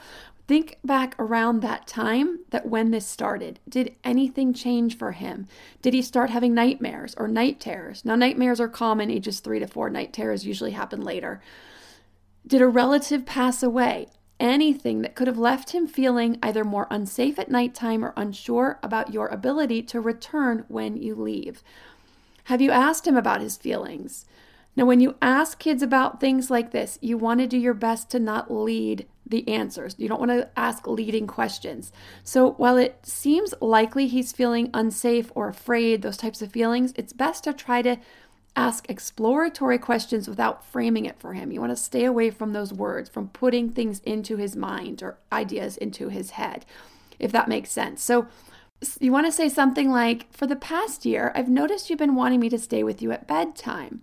Think 0.48 0.80
back 0.84 1.16
around 1.18 1.62
that 1.62 1.88
time 1.88 2.40
that 2.50 2.68
when 2.68 2.92
this 2.92 3.06
started. 3.08 3.60
Did 3.70 3.96
anything 4.04 4.54
change 4.54 4.98
for 4.98 5.14
him? 5.14 5.48
Did 5.82 5.94
he 5.94 6.02
start 6.02 6.30
having 6.30 6.54
nightmares 6.54 7.16
or 7.18 7.28
night 7.28 7.60
terrors? 7.60 8.04
Now, 8.04 8.16
nightmares 8.16 8.60
are 8.60 8.68
common 8.68 9.10
ages 9.10 9.40
three 9.40 9.60
to 9.60 9.68
four. 9.68 9.90
Night 9.90 10.14
terrors 10.14 10.46
usually 10.46 10.72
happen 10.72 11.02
later. 11.02 11.42
Did 12.46 12.62
a 12.62 12.68
relative 12.68 13.26
pass 13.26 13.64
away? 13.64 14.08
Anything 14.40 15.04
that 15.04 15.16
could 15.16 15.28
have 15.28 15.38
left 15.38 15.70
him 15.70 15.88
feeling 15.88 16.40
either 16.42 16.64
more 16.64 16.88
unsafe 16.90 17.38
at 17.38 17.52
nighttime 17.52 18.04
or 18.04 18.14
unsure 18.18 18.80
about 18.82 19.14
your 19.14 19.28
ability 19.28 19.84
to 19.84 20.02
return 20.02 20.66
when 20.68 20.98
you 20.98 21.14
leave. 21.14 21.64
Have 22.46 22.60
you 22.60 22.72
asked 22.72 23.06
him 23.06 23.16
about 23.16 23.42
his 23.42 23.56
feelings? 23.56 24.26
Now, 24.76 24.86
when 24.86 25.00
you 25.00 25.16
ask 25.22 25.60
kids 25.60 25.84
about 25.84 26.20
things 26.20 26.50
like 26.50 26.72
this, 26.72 26.98
you 27.02 27.18
want 27.18 27.40
to 27.42 27.48
do 27.48 27.58
your 27.58 27.74
best 27.74 28.10
to 28.12 28.20
not 28.20 28.52
lead 28.52 29.06
the 29.32 29.48
answers. 29.48 29.96
You 29.98 30.08
don't 30.08 30.20
want 30.20 30.32
to 30.32 30.50
ask 30.56 30.88
leading 30.88 31.26
questions. 31.26 31.92
So, 32.24 32.52
while 32.52 32.78
it 32.78 33.00
seems 33.04 33.54
likely 33.60 34.08
he's 34.08 34.32
feeling 34.32 34.70
unsafe 34.74 35.32
or 35.34 35.48
afraid, 35.48 36.02
those 36.02 36.18
types 36.18 36.42
of 36.42 36.52
feelings, 36.52 36.94
it's 36.96 37.14
best 37.14 37.46
to 37.46 37.54
try 37.54 37.82
to 37.82 37.98
ask 38.56 38.90
exploratory 38.90 39.78
questions 39.78 40.28
without 40.28 40.66
framing 40.66 41.06
it 41.06 41.20
for 41.20 41.34
him. 41.34 41.52
You 41.52 41.62
want 41.62 41.72
to 41.72 41.78
stay 41.78 42.04
away 42.06 42.30
from 42.30 42.52
those 42.52 42.74
words, 42.74 43.10
from 43.10 43.30
putting 43.30 43.70
things 43.70 44.02
into 44.02 44.36
his 44.38 44.56
mind 44.56 45.02
or 45.02 45.18
ideas 45.32 45.78
into 45.78 46.10
his 46.10 46.32
head, 46.32 46.66
if 47.18 47.32
that 47.32 47.48
makes 47.48 47.72
sense. 47.72 48.04
So, 48.04 48.28
you 49.00 49.12
want 49.12 49.28
to 49.28 49.32
say 49.32 49.48
something 49.48 49.92
like, 49.92 50.32
For 50.34 50.48
the 50.48 50.56
past 50.56 51.06
year, 51.06 51.32
I've 51.36 51.50
noticed 51.50 51.90
you've 51.90 52.00
been 52.00 52.16
wanting 52.16 52.40
me 52.40 52.50
to 52.50 52.60
stay 52.60 52.84
with 52.84 53.02
you 53.02 53.12
at 53.12 53.28
bedtime. 53.28 54.02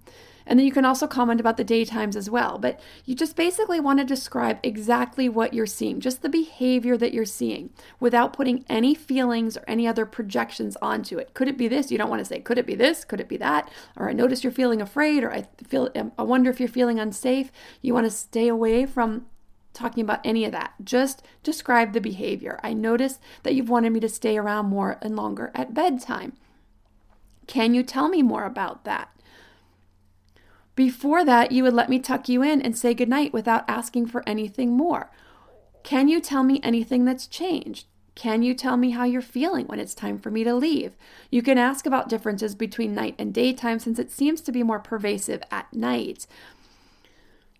And 0.49 0.59
then 0.59 0.67
you 0.67 0.73
can 0.73 0.87
also 0.87 1.07
comment 1.07 1.41
about 1.41 1.59
the 1.59 1.65
daytimes 1.65 2.17
as 2.17 2.31
well. 2.31 2.59
But 2.59 2.81
you 3.05 3.15
just 3.15 3.37
basically 3.37 3.79
want 3.79 3.99
to 4.01 4.05
describe 4.05 4.59
exactly 4.63 5.29
what 5.29 5.53
you're 5.53 5.67
seeing, 5.67 6.01
just 6.01 6.23
the 6.23 6.29
behavior 6.29 6.97
that 6.97 7.13
you're 7.13 7.27
seeing, 7.27 7.71
without 8.01 8.33
putting 8.33 8.65
any 8.69 8.95
feelings 8.95 9.59
or 9.59 9.65
any 9.69 9.87
other 9.87 10.07
projections 10.07 10.77
onto 10.81 11.19
it. 11.19 11.35
Could 11.35 11.49
it 11.49 11.59
be 11.59 11.69
this? 11.69 11.93
You 11.93 11.99
don't 11.99 12.09
want 12.09 12.21
to 12.21 12.25
say, 12.25 12.41
Could 12.41 12.59
it 12.59 12.67
be 12.67 12.75
this? 12.75 13.05
Could 13.05 13.21
it 13.21 13.29
be 13.29 13.37
that? 13.37 13.71
Or 13.95 14.09
I 14.09 14.15
notice 14.15 14.43
you're 14.43 14.51
feeling 14.51 14.81
afraid, 14.81 15.23
or 15.23 15.33
I 15.33 15.47
feel 15.67 15.91
um, 15.95 16.13
I 16.19 16.23
wonder 16.23 16.51
if 16.51 16.59
you're 16.59 16.69
feeling 16.69 16.99
unsafe. 16.99 17.53
You 17.83 17.93
want 17.93 18.07
to 18.07 18.11
stay 18.11 18.49
away 18.49 18.87
from 18.87 19.27
talking 19.75 20.03
about 20.03 20.21
any 20.25 20.47
of 20.47 20.53
that. 20.53 20.73
Just 20.83 21.23
describe 21.43 21.93
the 21.93 22.01
behavior. 22.01 22.59
I 22.63 22.73
notice 22.73 23.21
that 23.43 23.55
you've 23.55 23.69
wanted 23.69 23.91
me 23.91 24.01
to 24.01 24.09
stay 24.09 24.39
around 24.39 24.67
more 24.67 24.99
and 25.03 25.15
longer 25.15 25.53
at 25.55 25.75
bedtime. 25.75 26.33
Can 27.47 27.75
you 27.75 27.83
tell 27.83 28.09
me 28.09 28.23
more 28.23 28.45
about 28.45 28.85
that? 28.85 29.11
Before 30.79 31.25
that, 31.25 31.51
you 31.51 31.65
would 31.65 31.75
let 31.75 31.89
me 31.89 31.99
tuck 31.99 32.29
you 32.29 32.41
in 32.41 32.63
and 32.63 32.79
say 32.79 32.95
goodnight 32.95 33.33
without 33.33 33.69
asking 33.69 34.07
for 34.07 34.23
anything 34.29 34.77
more. 34.77 35.11
Can 35.83 36.07
you 36.07 36.21
tell 36.21 36.45
me 36.45 36.61
anything 36.63 37.05
that's 37.05 37.27
changed? 37.27 37.89
Can 38.15 38.45
you 38.45 38.55
tell 38.55 38.77
me 38.77 38.91
how 38.91 39.03
you're 39.03 39.21
feeling 39.21 39.67
when 39.67 39.81
it's 39.81 39.93
time 39.93 40.19
for 40.19 40.31
me 40.31 40.45
to 40.45 40.55
leave? 40.55 40.93
You 41.33 41.43
can 41.43 41.59
ask 41.59 41.85
about 41.85 42.09
differences 42.09 42.55
between 42.55 42.95
night 42.95 43.17
and 43.19 43.35
daytime 43.35 43.81
since 43.81 43.99
it 43.99 44.13
seems 44.13 44.41
to 44.43 44.53
be 44.53 44.63
more 44.63 44.79
pervasive 44.79 45.43
at 45.51 45.73
night. 45.73 46.29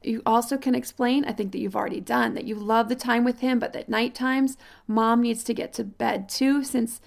You 0.01 0.23
also 0.25 0.57
can 0.57 0.77
explain, 0.77 1.25
I 1.25 1.33
think 1.33 1.51
that 1.51 1.59
you've 1.59 1.75
already 1.75 2.01
done, 2.01 2.35
that 2.35 2.45
you 2.45 2.55
love 2.55 2.89
the 2.89 2.95
time 2.95 3.25
with 3.25 3.41
him, 3.41 3.59
but 3.59 3.73
that 3.73 3.89
night 3.89 4.15
times, 4.15 4.57
mom 4.87 5.23
needs 5.23 5.43
to 5.43 5.55
get 5.55 5.73
to 5.73 5.83
bed 5.83 6.29
too, 6.29 6.63
since 6.63 7.01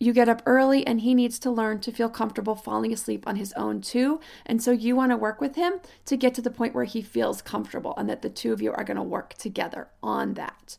you 0.00 0.14
get 0.14 0.30
up 0.30 0.42
early 0.46 0.84
and 0.86 1.02
he 1.02 1.14
needs 1.14 1.38
to 1.38 1.50
learn 1.50 1.78
to 1.80 1.92
feel 1.92 2.08
comfortable 2.08 2.56
falling 2.56 2.92
asleep 2.92 3.28
on 3.28 3.36
his 3.36 3.52
own 3.52 3.82
too. 3.82 4.18
And 4.46 4.62
so 4.62 4.70
you 4.72 4.96
want 4.96 5.12
to 5.12 5.16
work 5.16 5.40
with 5.40 5.56
him 5.56 5.74
to 6.06 6.16
get 6.16 6.34
to 6.34 6.42
the 6.42 6.50
point 6.50 6.74
where 6.74 6.84
he 6.84 7.02
feels 7.02 7.42
comfortable 7.42 7.94
and 7.98 8.08
that 8.08 8.22
the 8.22 8.30
two 8.30 8.52
of 8.52 8.62
you 8.62 8.72
are 8.72 8.82
going 8.82 8.96
to 8.96 9.02
work 9.02 9.34
together 9.34 9.88
on 10.02 10.34
that. 10.34 10.78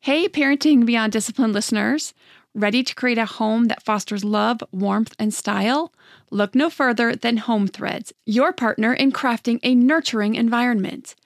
Hey, 0.00 0.28
Parenting 0.28 0.84
Beyond 0.84 1.12
Discipline 1.12 1.52
listeners. 1.52 2.12
Ready 2.54 2.82
to 2.82 2.94
create 2.94 3.16
a 3.16 3.24
home 3.24 3.68
that 3.68 3.82
fosters 3.82 4.24
love, 4.24 4.62
warmth, 4.72 5.14
and 5.18 5.32
style? 5.32 5.90
Look 6.30 6.54
no 6.54 6.68
further 6.68 7.16
than 7.16 7.38
Home 7.38 7.66
Threads, 7.66 8.12
your 8.26 8.52
partner 8.52 8.92
in 8.92 9.10
crafting 9.12 9.58
a 9.62 9.74
nurturing 9.74 10.34
environment. 10.34 11.14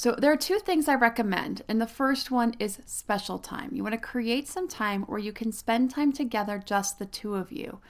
So, 0.00 0.12
there 0.12 0.32
are 0.32 0.36
two 0.38 0.58
things 0.60 0.88
I 0.88 0.94
recommend, 0.94 1.60
and 1.68 1.78
the 1.78 1.86
first 1.86 2.30
one 2.30 2.54
is 2.58 2.78
special 2.86 3.38
time. 3.38 3.68
You 3.74 3.82
want 3.82 3.92
to 3.92 4.00
create 4.00 4.48
some 4.48 4.66
time 4.66 5.02
where 5.02 5.18
you 5.18 5.30
can 5.30 5.52
spend 5.52 5.90
time 5.90 6.10
together, 6.10 6.56
just 6.56 6.98
the 6.98 7.04
two 7.04 7.34
of 7.34 7.52
you. 7.52 7.80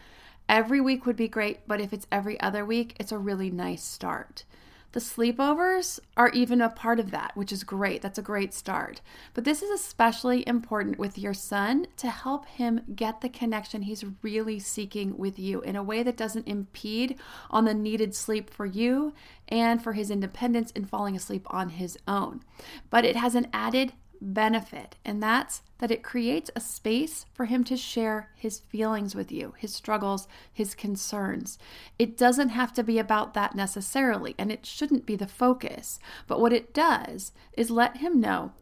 Every 0.48 0.80
week 0.80 1.06
would 1.06 1.14
be 1.14 1.28
great, 1.28 1.68
but 1.68 1.80
if 1.80 1.92
it's 1.92 2.08
every 2.10 2.40
other 2.40 2.64
week, 2.64 2.96
it's 2.98 3.12
a 3.12 3.18
really 3.18 3.48
nice 3.48 3.84
start. 3.84 4.42
The 4.92 5.00
sleepovers 5.00 6.00
are 6.16 6.30
even 6.30 6.60
a 6.60 6.68
part 6.68 6.98
of 6.98 7.12
that, 7.12 7.36
which 7.36 7.52
is 7.52 7.62
great. 7.62 8.02
That's 8.02 8.18
a 8.18 8.22
great 8.22 8.52
start. 8.52 9.00
But 9.34 9.44
this 9.44 9.62
is 9.62 9.70
especially 9.70 10.46
important 10.48 10.98
with 10.98 11.16
your 11.16 11.34
son 11.34 11.86
to 11.98 12.10
help 12.10 12.46
him 12.46 12.80
get 12.96 13.20
the 13.20 13.28
connection 13.28 13.82
he's 13.82 14.04
really 14.22 14.58
seeking 14.58 15.16
with 15.16 15.38
you 15.38 15.60
in 15.60 15.76
a 15.76 15.82
way 15.82 16.02
that 16.02 16.16
doesn't 16.16 16.48
impede 16.48 17.16
on 17.50 17.66
the 17.66 17.74
needed 17.74 18.14
sleep 18.14 18.50
for 18.50 18.66
you 18.66 19.14
and 19.48 19.82
for 19.82 19.92
his 19.92 20.10
independence 20.10 20.72
in 20.72 20.84
falling 20.84 21.14
asleep 21.14 21.46
on 21.50 21.70
his 21.70 21.96
own. 22.08 22.42
But 22.90 23.04
it 23.04 23.16
has 23.16 23.36
an 23.36 23.46
added 23.52 23.92
benefit, 24.20 24.96
and 25.04 25.22
that's 25.22 25.62
that 25.78 25.90
it 25.90 26.02
creates 26.02 26.50
a 26.54 26.60
space 26.60 27.26
for 27.32 27.46
him 27.46 27.64
to 27.64 27.76
share 27.76 28.30
his 28.36 28.60
feelings 28.60 29.14
with 29.14 29.32
you, 29.32 29.54
his 29.56 29.74
struggles, 29.74 30.28
his 30.52 30.74
concerns. 30.74 31.58
It 31.98 32.16
doesn't 32.16 32.50
have 32.50 32.72
to 32.74 32.82
be 32.82 32.98
about 32.98 33.34
that 33.34 33.54
necessarily, 33.54 34.34
and 34.38 34.52
it 34.52 34.66
shouldn't 34.66 35.06
be 35.06 35.16
the 35.16 35.26
focus. 35.26 35.98
But 36.26 36.40
what 36.40 36.52
it 36.52 36.74
does 36.74 37.32
is 37.56 37.70
let 37.70 37.98
him 37.98 38.20
know 38.20 38.52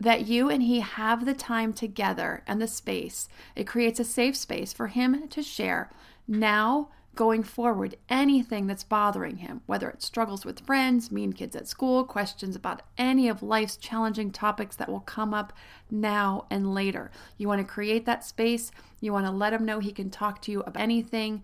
that 0.00 0.26
you 0.26 0.48
and 0.48 0.62
he 0.62 0.80
have 0.80 1.24
the 1.24 1.34
time 1.34 1.72
together 1.72 2.44
and 2.46 2.62
the 2.62 2.68
space. 2.68 3.28
It 3.56 3.66
creates 3.66 3.98
a 3.98 4.04
safe 4.04 4.36
space 4.36 4.72
for 4.72 4.86
him 4.86 5.26
to 5.28 5.42
share 5.42 5.90
now 6.28 6.90
going 7.14 7.42
forward 7.42 7.96
anything 8.08 8.66
that's 8.66 8.84
bothering 8.84 9.38
him, 9.38 9.60
whether 9.66 9.88
it's 9.90 10.06
struggles 10.06 10.44
with 10.44 10.64
friends, 10.64 11.10
mean 11.10 11.32
kids 11.32 11.56
at 11.56 11.66
school, 11.66 12.04
questions 12.04 12.54
about 12.54 12.82
any 12.96 13.28
of 13.28 13.42
life's 13.42 13.76
challenging 13.76 14.30
topics 14.30 14.76
that 14.76 14.88
will 14.88 15.00
come 15.00 15.34
up 15.34 15.52
now 15.90 16.46
and 16.50 16.72
later. 16.74 17.10
You 17.36 17.48
want 17.48 17.60
to 17.60 17.64
create 17.64 18.06
that 18.06 18.24
space. 18.24 18.70
You 19.00 19.12
want 19.12 19.26
to 19.26 19.32
let 19.32 19.52
him 19.52 19.64
know 19.64 19.80
he 19.80 19.92
can 19.92 20.10
talk 20.10 20.40
to 20.42 20.52
you 20.52 20.60
about 20.60 20.82
anything, 20.82 21.42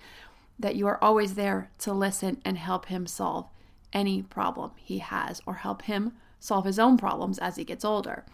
that 0.58 0.76
you 0.76 0.86
are 0.86 1.02
always 1.02 1.34
there 1.34 1.70
to 1.78 1.92
listen 1.92 2.40
and 2.44 2.56
help 2.56 2.86
him 2.86 3.06
solve 3.06 3.48
any 3.92 4.22
problem 4.22 4.72
he 4.76 4.98
has 4.98 5.40
or 5.46 5.54
help 5.54 5.82
him 5.82 6.12
solve 6.38 6.64
his 6.64 6.78
own 6.78 6.96
problems 6.96 7.38
as 7.38 7.56
he 7.56 7.64
gets 7.64 7.84
older. 7.84 8.24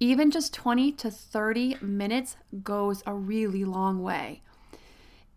Even 0.00 0.30
just 0.30 0.54
20 0.54 0.92
to 0.92 1.10
30 1.10 1.76
minutes 1.80 2.36
goes 2.62 3.02
a 3.06 3.14
really 3.14 3.64
long 3.64 4.00
way. 4.02 4.42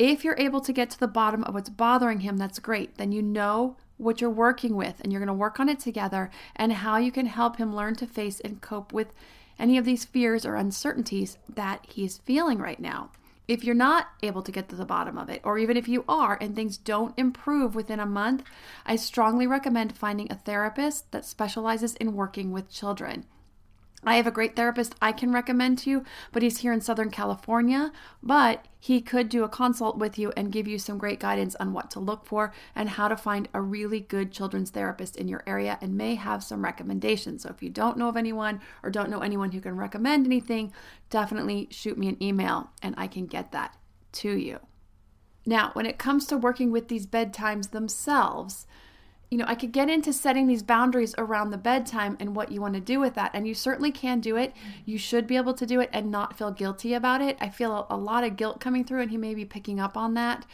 If 0.04 0.24
you're 0.24 0.40
able 0.40 0.62
to 0.62 0.74
get 0.74 0.90
to 0.90 1.00
the 1.00 1.08
bottom 1.08 1.44
of 1.44 1.54
what's 1.54 1.70
bothering 1.70 2.22
him, 2.22 2.38
that's 2.38 2.58
great. 2.58 2.98
Then 2.98 3.12
you 3.12 3.22
know 3.22 3.78
what 3.98 4.20
you're 4.20 4.32
working 4.32 4.76
with 4.76 5.00
and 5.00 5.12
you're 5.12 5.20
going 5.20 5.28
to 5.28 5.34
work 5.34 5.60
on 5.60 5.70
it 5.70 5.80
together 5.80 6.32
and 6.56 6.74
how 6.74 6.98
you 6.98 7.12
can 7.12 7.28
help 7.28 7.58
him 7.58 7.76
learn 7.76 7.94
to 7.98 8.08
face 8.08 8.40
and 8.40 8.62
cope 8.62 8.92
with 8.92 9.14
any 9.60 9.78
of 9.78 9.86
these 9.86 10.04
fears 10.04 10.44
or 10.44 10.56
uncertainties 10.56 11.38
that 11.48 11.86
he's 11.88 12.18
feeling 12.18 12.58
right 12.58 12.80
now. 12.80 13.12
If 13.48 13.64
you're 13.64 13.76
not 13.76 14.08
able 14.24 14.42
to 14.42 14.52
get 14.52 14.70
to 14.70 14.76
the 14.76 14.86
bottom 14.86 15.20
of 15.20 15.30
it, 15.30 15.42
or 15.44 15.60
even 15.60 15.78
if 15.78 15.88
you 15.88 16.04
are 16.10 16.36
and 16.42 16.56
things 16.56 16.78
don't 16.78 17.14
improve 17.16 17.76
within 17.76 18.00
a 18.00 18.06
month, 18.08 18.44
I 18.88 18.96
strongly 18.96 19.46
recommend 19.46 19.96
finding 19.96 20.32
a 20.32 20.36
therapist 20.36 21.12
that 21.12 21.26
specializes 21.26 21.94
in 21.94 22.16
working 22.16 22.52
with 22.52 22.72
children. 22.72 23.28
I 24.04 24.16
have 24.16 24.26
a 24.26 24.32
great 24.32 24.56
therapist 24.56 24.96
I 25.02 25.12
can 25.12 25.32
recommend 25.32 25.78
to 25.80 25.90
you, 25.90 26.06
but 26.32 26.42
he's 26.42 26.60
here 26.60 26.74
in 26.74 26.82
Southern 26.82 27.12
California. 27.12 27.92
But 28.24 28.66
he 28.80 29.00
could 29.00 29.30
do 29.30 29.44
a 29.44 29.50
consult 29.50 29.98
with 29.98 30.18
you 30.18 30.34
and 30.36 30.52
give 30.52 30.68
you 30.68 30.80
some 30.80 30.98
great 30.98 31.20
guidance 31.20 31.56
on 31.56 31.72
what 31.72 31.92
to 31.92 32.00
look 32.00 32.26
for 32.26 32.52
and 32.76 32.90
how 32.90 33.08
to 33.08 33.16
find 33.16 33.48
a 33.54 33.62
really 33.62 34.00
good 34.00 34.32
children's 34.32 34.72
therapist 34.72 35.16
in 35.18 35.28
your 35.28 35.44
area 35.46 35.78
and 35.82 35.96
may 35.96 36.16
have 36.16 36.44
some 36.44 36.64
recommendations. 36.64 37.44
So 37.44 37.50
if 37.50 37.62
you 37.62 37.70
don't 37.70 37.98
know 37.98 38.10
of 38.10 38.18
anyone 38.18 38.60
or 38.82 38.90
don't 38.90 39.12
know 39.12 39.22
anyone 39.22 39.52
who 39.52 39.62
can 39.62 39.78
recommend 39.78 40.26
anything, 40.26 40.74
definitely 41.12 41.68
shoot 41.70 41.98
me 41.98 42.08
an 42.08 42.22
email 42.22 42.72
and 42.82 42.96
I 42.98 43.06
can 43.06 43.28
get 43.28 43.52
that 43.52 43.78
to 44.14 44.32
you. 44.32 44.60
Now, 45.46 45.72
when 45.74 45.86
it 45.86 45.98
comes 45.98 46.26
to 46.28 46.38
working 46.38 46.72
with 46.72 46.88
these 46.88 47.08
bedtimes 47.08 47.72
themselves, 47.72 48.66
you 49.32 49.38
know, 49.38 49.46
I 49.48 49.56
could 49.56 49.72
get 49.72 49.90
into 49.90 50.12
setting 50.12 50.46
these 50.46 50.62
boundaries 50.62 51.16
around 51.18 51.52
the 51.52 51.58
bedtime 51.58 52.18
and 52.20 52.36
what 52.36 52.52
you 52.52 52.60
want 52.60 52.74
to 52.74 52.82
do 52.82 53.00
with 53.00 53.14
that. 53.14 53.32
And 53.34 53.48
you 53.48 53.54
certainly 53.54 53.90
can 53.90 54.20
do 54.20 54.36
it. 54.36 54.54
You 54.84 54.98
should 54.98 55.26
be 55.26 55.38
able 55.38 55.54
to 55.54 55.66
do 55.66 55.80
it 55.80 55.90
and 55.94 56.12
not 56.12 56.38
feel 56.38 56.52
guilty 56.52 56.94
about 56.94 57.22
it. 57.22 57.38
I 57.40 57.48
feel 57.48 57.88
a, 57.90 57.96
lot 57.96 58.26
of 58.26 58.36
guilt 58.36 58.60
coming 58.60 58.84
through, 58.84 59.04
and 59.04 59.10
he 59.10 59.16
may 59.16 59.34
be 59.34 59.46
picking 59.46 59.80
up 59.80 59.96
on 59.96 60.16
that. 60.16 60.46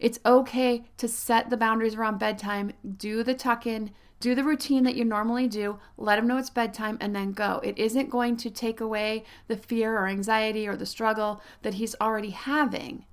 It's 0.00 0.18
okay 0.24 0.82
to 0.96 1.08
set 1.08 1.50
the 1.50 1.58
boundaries 1.58 1.94
around 1.94 2.18
bedtime, 2.18 2.72
do 2.96 3.22
the 3.22 3.34
tuck 3.34 3.66
in, 3.66 3.90
do 4.18 4.34
the 4.34 4.44
routine 4.44 4.84
that 4.84 4.94
you 4.94 5.04
normally 5.04 5.46
do, 5.46 5.78
let 5.98 6.18
him 6.18 6.26
know 6.26 6.38
it's 6.38 6.48
bedtime, 6.48 6.96
and 7.02 7.14
then 7.14 7.32
go. 7.32 7.60
It 7.62 7.76
isn't 7.76 8.08
going 8.08 8.38
to 8.38 8.50
take 8.50 8.80
away 8.80 9.24
the 9.46 9.58
fear 9.58 9.98
or 9.98 10.06
anxiety 10.06 10.66
or 10.66 10.76
the 10.76 10.86
struggle 10.86 11.42
that 11.60 11.74
he's 11.74 11.94
already 12.00 12.30
having. 12.30 13.04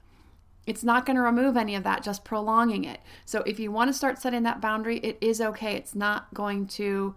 It's 0.70 0.84
not 0.84 1.04
going 1.08 1.16
to 1.16 1.24
remove 1.24 1.58
any 1.58 1.74
of 1.74 1.84
that, 1.84 2.04
just 2.04 2.24
prolonging 2.24 2.86
it. 2.86 3.00
So 3.26 3.42
if 3.48 3.60
you 3.60 3.72
want 3.72 3.90
to 3.90 3.94
start 3.94 4.22
setting 4.22 4.44
that 4.44 4.62
boundary, 4.62 4.98
it 5.00 5.18
is 5.20 5.42
okay. 5.42 5.74
It's 5.74 5.96
not 5.96 6.32
going 6.36 6.68
to 6.68 7.16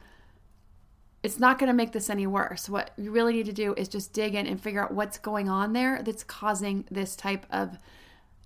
it's 1.23 1.39
not 1.39 1.59
going 1.59 1.69
to 1.69 1.75
make 1.75 1.93
this 1.93 2.09
any 2.09 2.27
worse. 2.27 2.69
What 2.69 2.93
you 2.97 3.13
really 3.13 3.35
need 3.35 3.47
to 3.47 3.53
do 3.53 3.75
is 3.77 3.89
just 3.89 4.15
dig 4.15 4.35
in 4.35 4.47
and 4.47 4.61
figure 4.61 4.83
out 4.83 4.95
what's 4.95 5.19
going 5.19 5.51
on 5.51 5.75
there 5.75 6.03
that's 6.03 6.25
causing 6.25 6.85
this 6.91 7.15
type 7.15 7.45
of 7.51 7.79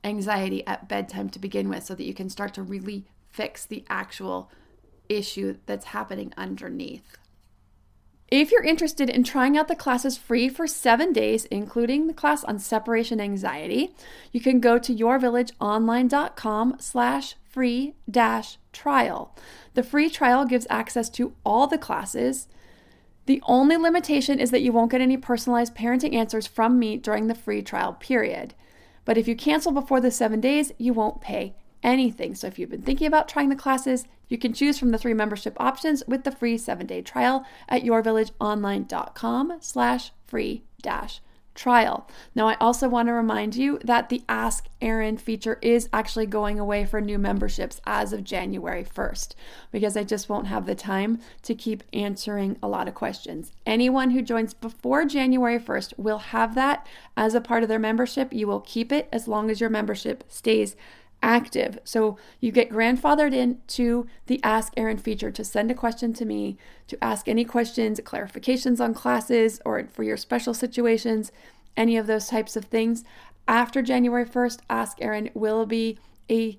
anxiety 0.03 0.67
at 0.67 0.89
bedtime 0.89 1.31
to 1.31 1.39
begin 1.39 1.69
with 1.69 1.85
so 1.85 1.95
that 1.95 2.05
you 2.05 2.13
can 2.13 2.29
start 2.29 2.53
to 2.55 2.63
really 2.63 3.07
fix 3.31 3.65
the 3.65 3.85
actual 3.89 4.51
issue 5.09 5.57
that's 5.67 5.87
happening 5.87 6.35
underneath. 6.37 7.17
If 8.29 8.51
you're 8.51 8.65
interested 8.65 9.09
in 9.09 9.23
trying 9.23 9.57
out 9.57 9.69
the 9.69 9.77
classes 9.77 10.19
free 10.19 10.49
for 10.49 10.67
seven 10.67 11.13
days, 11.13 11.45
including 11.45 12.09
the 12.09 12.15
class 12.15 12.43
on 12.43 12.59
separation 12.59 13.21
anxiety, 13.21 13.95
you 14.33 14.41
can 14.41 14.59
go 14.59 14.79
to 14.79 14.95
yourvillageonline.com 14.95 16.77
slash 16.81 17.37
free 17.49 17.95
dash 18.11 18.59
trial. 18.73 19.35
The 19.75 19.85
free 19.85 20.11
trial 20.11 20.45
gives 20.45 20.67
access 20.69 21.09
to 21.11 21.35
all 21.45 21.69
the 21.69 21.79
classes. 21.79 22.49
The 23.27 23.41
only 23.47 23.77
limitation 23.77 24.41
is 24.41 24.51
that 24.51 24.63
you 24.63 24.73
won't 24.73 24.91
get 24.91 25.01
any 25.01 25.17
personalized 25.17 25.77
parenting 25.77 26.15
answers 26.15 26.49
from 26.49 26.81
me 26.81 26.97
during 26.97 27.29
the 27.29 27.35
free 27.35 27.63
trial 27.63 27.93
period. 27.93 28.55
But 29.05 29.17
if 29.17 29.29
you 29.29 29.37
cancel 29.37 29.71
before 29.71 30.01
the 30.01 30.11
seven 30.11 30.41
days, 30.41 30.73
you 30.79 30.93
won't 30.93 31.21
pay 31.21 31.55
anything. 31.87 32.35
So 32.35 32.49
if 32.49 32.59
you've 32.59 32.69
been 32.69 32.83
thinking 32.83 33.07
about 33.07 33.29
trying 33.29 33.49
the 33.49 33.57
classes, 33.57 34.07
you 34.29 34.37
can 34.37 34.53
choose 34.53 34.79
from 34.79 34.91
the 34.91 34.99
three 34.99 35.15
membership 35.15 35.57
options 35.59 36.03
with 36.07 36.25
the 36.25 36.33
free 36.33 36.59
seven-day 36.59 37.03
trial 37.03 37.47
at 37.69 37.85
yourvillageonline.com 37.85 39.59
slash 39.61 40.11
free 40.27 40.65
dash 40.83 41.21
trial. 41.55 42.07
Now, 42.35 42.49
I 42.49 42.57
also 42.61 42.87
want 42.87 43.09
to 43.09 43.13
remind 43.13 43.57
you 43.57 43.79
that 43.83 44.11
the 44.11 44.23
Ask 44.29 44.67
Erin 44.83 45.17
feature 45.17 45.59
is 45.63 45.89
actually 45.93 46.27
going 46.27 46.61
away 46.61 46.85
for 46.85 47.01
new 47.01 47.19
memberships 47.19 47.81
as 47.87 48.13
of 48.13 48.25
January 48.25 48.85
1st 48.85 49.35
because 49.73 49.97
I 49.97 50.05
just 50.05 50.29
won't 50.29 50.49
have 50.49 50.67
the 50.67 50.75
time 50.75 51.19
to 51.43 51.55
keep 51.55 51.83
answering 51.95 52.59
a 52.63 52.69
lot 52.69 52.89
of 52.89 52.95
questions. 52.95 53.53
Anyone 53.65 54.11
who 54.11 54.21
joins 54.21 54.53
before 54.53 55.07
January 55.07 55.59
1st 55.59 55.99
will 55.99 56.19
have 56.19 56.55
that 56.57 56.87
as 57.17 57.35
a 57.35 57.41
part 57.41 57.63
of 57.63 57.71
their 57.71 57.79
membership. 57.79 58.33
You 58.33 58.47
will 58.47 58.61
keep 58.61 58.93
it 58.93 59.09
as 59.11 59.27
long 59.27 59.51
as 59.51 59.61
your 59.61 59.71
membership 59.71 60.25
stays 60.29 60.77
active. 61.23 61.79
So 61.85 62.19
you 62.41 62.53
get 62.53 62.71
grandfathered 62.71 63.35
into 63.35 64.07
the 64.27 64.41
Ask 64.43 64.73
Erin 64.77 64.99
feature 64.99 65.31
to 65.31 65.45
send 65.45 65.71
a 65.71 65.75
question 65.75 66.13
to 66.15 66.25
me, 66.25 66.57
to 66.89 67.03
ask 67.03 67.29
any 67.29 67.45
questions, 67.45 68.01
clarifications 68.01 68.81
on 68.81 68.95
classes, 68.95 69.61
or 69.65 69.89
for 69.93 70.03
your 70.03 70.17
special 70.17 70.55
situations, 70.55 71.33
any 71.77 71.97
of 71.97 72.07
those 72.07 72.29
types 72.29 72.57
of 72.57 72.67
things. 72.67 73.05
After 73.49 73.83
January 73.83 74.25
1st, 74.25 74.61
Ask 74.69 74.99
Erin 75.01 75.31
will 75.35 75.67
be 75.67 75.99
a 76.31 76.59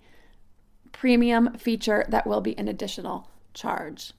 premium 0.92 1.54
feature 1.58 2.06
that 2.10 2.26
will 2.26 2.42
be 2.42 2.58
an 2.58 2.68
additional 2.68 3.30
charge. 3.54 4.14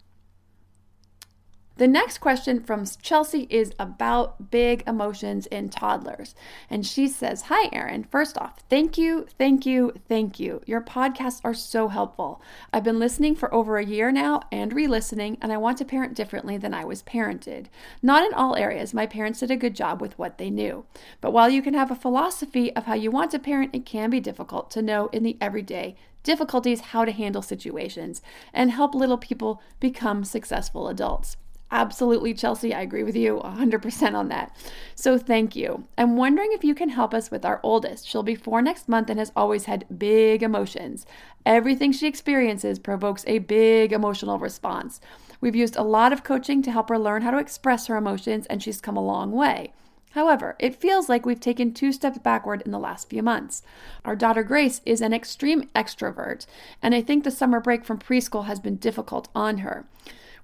The 1.79 1.87
next 1.87 2.19
question 2.19 2.65
from 2.65 2.87
Chelsea 3.03 3.47
is 3.51 3.73
about 3.79 4.51
big 4.51 4.83
emotions 4.85 5.47
in 5.47 5.69
toddlers. 5.69 6.35
And 6.69 6.85
she 6.85 7.07
says, 7.07 7.43
Hi, 7.43 7.69
Erin. 7.73 8.03
First 8.03 8.37
off, 8.37 8.59
thank 8.69 8.99
you, 8.99 9.29
thank 9.39 9.65
you, 9.65 9.93
thank 10.09 10.41
you. 10.41 10.61
Your 10.67 10.81
podcasts 10.81 11.41
are 11.45 11.55
so 11.55 11.87
helpful. 11.87 12.43
I've 12.73 12.83
been 12.83 12.99
listening 12.99 13.37
for 13.37 13.55
over 13.55 13.79
a 13.79 13.87
year 13.87 14.11
now 14.11 14.41
and 14.51 14.73
re 14.73 14.89
listening, 14.89 15.39
and 15.41 15.53
I 15.53 15.57
want 15.57 15.79
to 15.79 15.85
parent 15.85 16.17
differently 16.17 16.59
than 16.59 16.75
I 16.75 16.85
was 16.85 17.05
parented. 17.05 17.67
Not 18.03 18.27
in 18.27 18.35
all 18.35 18.57
areas, 18.57 18.93
my 18.93 19.07
parents 19.07 19.39
did 19.39 19.53
a 19.53 19.57
good 19.57 19.77
job 19.77 20.01
with 20.01 20.19
what 20.19 20.37
they 20.37 20.51
knew. 20.51 20.85
But 21.21 21.33
while 21.33 21.49
you 21.49 21.63
can 21.63 21.75
have 21.75 21.93
a 21.93 21.95
philosophy 21.95 22.75
of 22.75 22.87
how 22.87 22.95
you 22.95 23.13
want 23.13 23.31
to 23.31 23.39
parent, 23.39 23.73
it 23.73 23.87
can 23.87 24.11
be 24.11 24.19
difficult 24.19 24.73
to 24.73 24.83
know 24.83 25.11
in 25.13 25.23
the 25.23 25.39
everyday 25.41 25.95
difficulties 26.25 26.81
how 26.81 27.05
to 27.05 27.13
handle 27.13 27.41
situations 27.41 28.21
and 28.53 28.73
help 28.73 28.97
little 28.97 29.17
people 29.17 29.63
become 29.79 30.25
successful 30.25 30.89
adults. 30.89 31.37
Absolutely, 31.71 32.33
Chelsea. 32.33 32.73
I 32.73 32.81
agree 32.81 33.03
with 33.03 33.15
you 33.15 33.41
100% 33.45 34.15
on 34.15 34.29
that. 34.29 34.57
So, 34.95 35.19
thank 35.19 35.55
you. 35.55 35.85
I'm 35.99 36.17
wondering 36.17 36.53
if 36.53 36.65
you 36.65 36.75
can 36.75 36.89
help 36.89 37.13
us 37.13 37.31
with 37.31 37.45
our 37.45 37.61
oldest. 37.63 38.09
She'll 38.09 38.23
be 38.23 38.35
four 38.35 38.63
next 38.63 38.89
month 38.89 39.11
and 39.11 39.19
has 39.19 39.33
always 39.37 39.67
had 39.67 39.85
big 39.99 40.43
emotions. 40.43 41.05
Everything 41.45 41.93
she 41.93 42.07
experiences 42.07 42.79
provokes 42.79 43.25
a 43.27 43.41
big 43.41 43.93
emotional 43.93 44.39
response. 44.39 45.01
We've 45.41 45.55
used 45.55 45.77
a 45.77 45.83
lot 45.83 46.13
of 46.13 46.25
coaching 46.25 46.63
to 46.63 46.73
help 46.73 46.89
her 46.89 46.99
learn 46.99 47.23
how 47.23 47.33
to 47.33 47.39
express 47.39 47.87
her 47.87 47.97
emotions, 47.97 48.47
and 48.47 48.63
she's 48.63 48.81
come 48.81 48.97
a 48.97 49.05
long 49.05 49.33
way. 49.33 49.73
However, 50.13 50.57
it 50.59 50.75
feels 50.75 51.09
like 51.09 51.27
we've 51.27 51.39
taken 51.39 51.75
two 51.75 51.93
steps 51.93 52.19
backward 52.19 52.63
in 52.63 52.73
the 52.73 52.79
last 52.79 53.11
few 53.11 53.23
months. 53.23 53.63
Our 54.07 54.17
daughter 54.17 54.43
Grace 54.43 54.81
is 54.87 55.03
an 55.03 55.13
extreme 55.13 55.69
extrovert, 55.77 56.47
and 56.83 56.95
I 56.95 57.03
think 57.03 57.25
the 57.25 57.31
summer 57.31 57.61
break 57.61 57.85
from 57.85 57.99
preschool 57.99 58.47
has 58.47 58.59
been 58.59 58.77
difficult 58.77 59.29
on 59.35 59.59
her. 59.59 59.85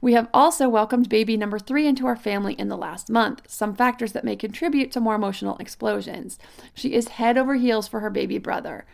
We 0.05 0.13
have 0.13 0.29
also 0.35 0.69
welcomed 0.69 1.09
baby 1.09 1.35
number 1.39 1.59
three 1.59 1.87
into 1.87 2.07
our 2.07 2.15
family 2.15 2.53
in 2.53 2.69
the 2.69 2.77
last 2.77 3.09
month, 3.09 3.41
some 3.49 3.75
factors 3.75 4.13
that 4.13 4.23
may 4.23 4.37
contribute 4.37 4.93
to 4.93 5.01
more 5.01 5.15
emotional 5.15 5.57
explosions. 5.57 6.39
She 6.75 6.93
is 6.93 7.09
head 7.09 7.39
over 7.39 7.55
heels 7.55 7.89
for 7.89 8.01
her 8.01 8.11
baby 8.11 8.37
brother. 8.37 8.85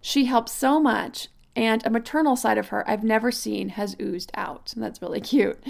She 0.00 0.26
helps 0.26 0.52
so 0.52 0.78
much, 0.78 1.26
and 1.56 1.84
a 1.84 1.90
maternal 1.90 2.36
side 2.36 2.58
of 2.58 2.68
her 2.68 2.88
I've 2.88 3.04
never 3.04 3.30
seen 3.30 3.70
has 3.70 3.96
oozed 4.00 4.30
out. 4.34 4.72
That's 4.76 5.00
really 5.00 5.20
cute. 5.34 5.62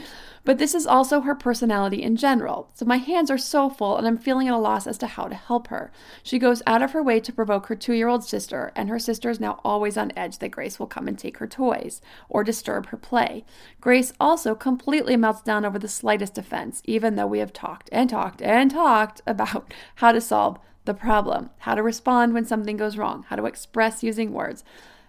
But 0.45 0.59
this 0.59 0.75
is 0.75 0.87
also 0.87 1.23
her 1.23 1.35
personality 1.35 2.03
in 2.03 2.17
general. 2.17 2.71
So 2.75 2.85
my 2.85 2.99
hands 2.99 3.31
are 3.31 3.39
so 3.39 3.71
full 3.71 3.97
and 3.97 4.07
I'm 4.07 4.19
feeling 4.19 4.47
at 4.49 4.55
a 4.55 4.59
loss 4.59 4.87
as 4.87 4.99
to 4.99 5.07
how 5.07 5.29
to 5.29 5.35
help 5.35 5.69
her. 5.69 5.91
She 6.23 6.39
goes 6.39 6.63
out 6.67 6.83
of 6.83 6.93
her 6.93 7.03
way 7.03 7.21
to 7.21 7.33
provoke 7.33 7.67
her 7.67 7.77
two 7.77 7.95
year 7.95 8.09
old 8.09 8.25
sister, 8.25 8.73
and 8.77 8.89
her 8.89 8.99
sister 8.99 9.31
is 9.31 9.41
now 9.41 9.61
always 9.65 9.97
on 9.97 10.13
edge 10.17 10.39
that 10.39 10.51
Grace 10.51 10.79
will 10.79 10.87
come 10.87 11.09
and 11.09 11.19
take 11.19 11.39
her 11.39 11.47
toys 11.47 12.01
or 12.29 12.45
disturb 12.45 12.87
her 12.87 12.97
play. 12.97 13.45
Grace 13.81 14.13
also 14.21 14.55
completely 14.55 15.17
melts 15.17 15.43
down 15.43 15.65
over 15.65 15.79
the 15.79 15.89
slightest 15.89 16.37
offense, 16.39 16.83
even 16.85 17.17
though 17.17 17.27
we 17.27 17.39
have 17.39 17.53
talked 17.53 17.89
and 17.93 18.11
talked 18.11 18.43
and 18.43 18.71
talked 18.71 19.23
about 19.27 19.73
how 19.97 20.13
to 20.13 20.21
solve 20.21 20.59
the 20.85 20.95
problem, 20.95 21.49
how 21.61 21.75
to 21.75 21.83
respond 21.83 22.35
when 22.35 22.45
something 22.45 22.77
goes 22.77 22.99
wrong, 22.99 23.25
how 23.29 23.37
to 23.37 23.47
express 23.47 24.03
using 24.03 24.33
words 24.33 24.63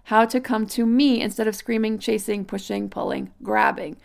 how 0.06 0.26
to 0.26 0.40
come 0.40 0.68
to 0.68 0.86
me 0.86 1.22
instead 1.22 1.48
of 1.48 1.56
screaming, 1.56 1.98
chasing, 2.00 2.46
pushing, 2.46 2.90
pulling, 2.90 3.32
grabbing. 3.42 3.98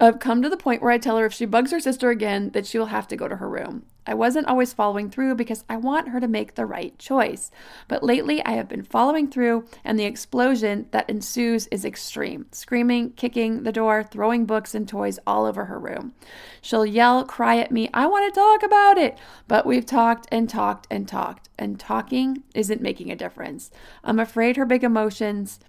I've 0.00 0.18
come 0.18 0.42
to 0.42 0.48
the 0.48 0.56
point 0.56 0.82
where 0.82 0.90
I 0.90 0.98
tell 0.98 1.18
her 1.18 1.26
if 1.26 1.34
she 1.34 1.44
bugs 1.44 1.70
her 1.70 1.78
sister 1.78 2.10
again, 2.10 2.50
that 2.50 2.66
she 2.66 2.78
will 2.78 2.86
have 2.86 3.06
to 3.08 3.16
go 3.16 3.28
to 3.28 3.36
her 3.36 3.48
room. 3.48 3.84
I 4.04 4.14
wasn't 4.14 4.48
always 4.48 4.72
following 4.72 5.10
through 5.10 5.36
because 5.36 5.64
I 5.68 5.76
want 5.76 6.08
her 6.08 6.18
to 6.18 6.26
make 6.26 6.54
the 6.54 6.66
right 6.66 6.98
choice. 6.98 7.52
But 7.86 8.02
lately, 8.02 8.44
I 8.44 8.52
have 8.52 8.68
been 8.68 8.82
following 8.82 9.30
through, 9.30 9.66
and 9.84 9.96
the 9.96 10.04
explosion 10.04 10.88
that 10.90 11.08
ensues 11.08 11.68
is 11.68 11.84
extreme 11.84 12.46
screaming, 12.50 13.12
kicking 13.12 13.62
the 13.62 13.70
door, 13.70 14.02
throwing 14.02 14.44
books 14.44 14.74
and 14.74 14.88
toys 14.88 15.20
all 15.24 15.44
over 15.44 15.66
her 15.66 15.78
room. 15.78 16.14
She'll 16.60 16.86
yell, 16.86 17.24
cry 17.24 17.58
at 17.58 17.70
me, 17.70 17.88
I 17.94 18.06
want 18.06 18.32
to 18.32 18.40
talk 18.40 18.64
about 18.64 18.98
it. 18.98 19.16
But 19.46 19.66
we've 19.66 19.86
talked 19.86 20.26
and 20.32 20.48
talked 20.48 20.88
and 20.90 21.06
talked, 21.06 21.48
and 21.56 21.78
talking 21.78 22.42
isn't 22.56 22.82
making 22.82 23.12
a 23.12 23.16
difference. 23.16 23.70
I'm 24.02 24.18
afraid 24.18 24.56
her 24.56 24.66
big 24.66 24.82
emotions 24.82 25.60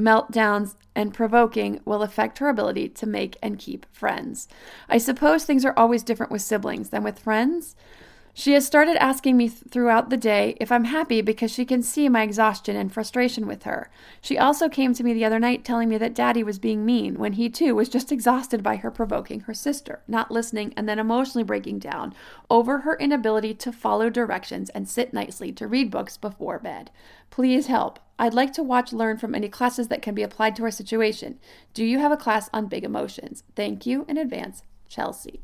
meltdowns, 0.00 0.74
and 0.94 1.14
provoking 1.14 1.80
will 1.84 2.02
affect 2.02 2.38
her 2.38 2.48
ability 2.48 2.88
to 2.88 3.06
make 3.06 3.36
and 3.42 3.58
keep 3.58 3.86
friends. 3.92 4.48
I 4.88 4.98
suppose 4.98 5.44
things 5.44 5.64
are 5.64 5.74
always 5.76 6.02
different 6.02 6.32
with 6.32 6.42
siblings 6.42 6.90
than 6.90 7.04
with 7.04 7.18
friends. 7.18 7.76
She 8.32 8.52
has 8.52 8.64
started 8.64 8.96
asking 9.02 9.36
me 9.36 9.48
th- 9.48 9.64
throughout 9.70 10.08
the 10.08 10.16
day 10.16 10.56
if 10.60 10.70
I'm 10.70 10.84
happy 10.84 11.20
because 11.20 11.50
she 11.50 11.64
can 11.64 11.82
see 11.82 12.08
my 12.08 12.22
exhaustion 12.22 12.76
and 12.76 12.92
frustration 12.92 13.46
with 13.46 13.64
her. 13.64 13.90
She 14.20 14.38
also 14.38 14.68
came 14.68 14.94
to 14.94 15.02
me 15.02 15.12
the 15.12 15.24
other 15.24 15.40
night 15.40 15.64
telling 15.64 15.88
me 15.88 15.98
that 15.98 16.14
Daddy 16.14 16.44
was 16.44 16.58
being 16.58 16.84
mean 16.84 17.18
when 17.18 17.32
he 17.34 17.48
too 17.50 17.74
was 17.74 17.88
just 17.88 18.12
exhausted 18.12 18.62
by 18.62 18.76
her 18.76 18.90
provoking 18.90 19.40
her 19.40 19.54
sister, 19.54 20.02
not 20.06 20.30
listening, 20.30 20.72
and 20.76 20.88
then 20.88 20.98
emotionally 20.98 21.42
breaking 21.42 21.80
down 21.80 22.14
over 22.48 22.78
her 22.78 22.96
inability 22.98 23.52
to 23.54 23.72
follow 23.72 24.08
directions 24.08 24.70
and 24.70 24.88
sit 24.88 25.12
nicely 25.12 25.50
to 25.52 25.66
read 25.66 25.90
books 25.90 26.16
before 26.16 26.58
bed. 26.58 26.90
Please 27.30 27.66
help. 27.66 27.98
I'd 28.18 28.34
like 28.34 28.52
to 28.54 28.62
watch 28.62 28.92
Learn 28.92 29.16
from 29.18 29.34
any 29.34 29.48
classes 29.48 29.88
that 29.88 30.02
can 30.02 30.14
be 30.14 30.22
applied 30.22 30.54
to 30.56 30.64
our 30.64 30.70
situation. 30.70 31.38
Do 31.74 31.84
you 31.84 31.98
have 31.98 32.12
a 32.12 32.16
class 32.16 32.48
on 32.52 32.66
big 32.66 32.84
emotions? 32.84 33.42
Thank 33.56 33.86
you 33.86 34.04
in 34.08 34.18
advance, 34.18 34.62
Chelsea. 34.88 35.40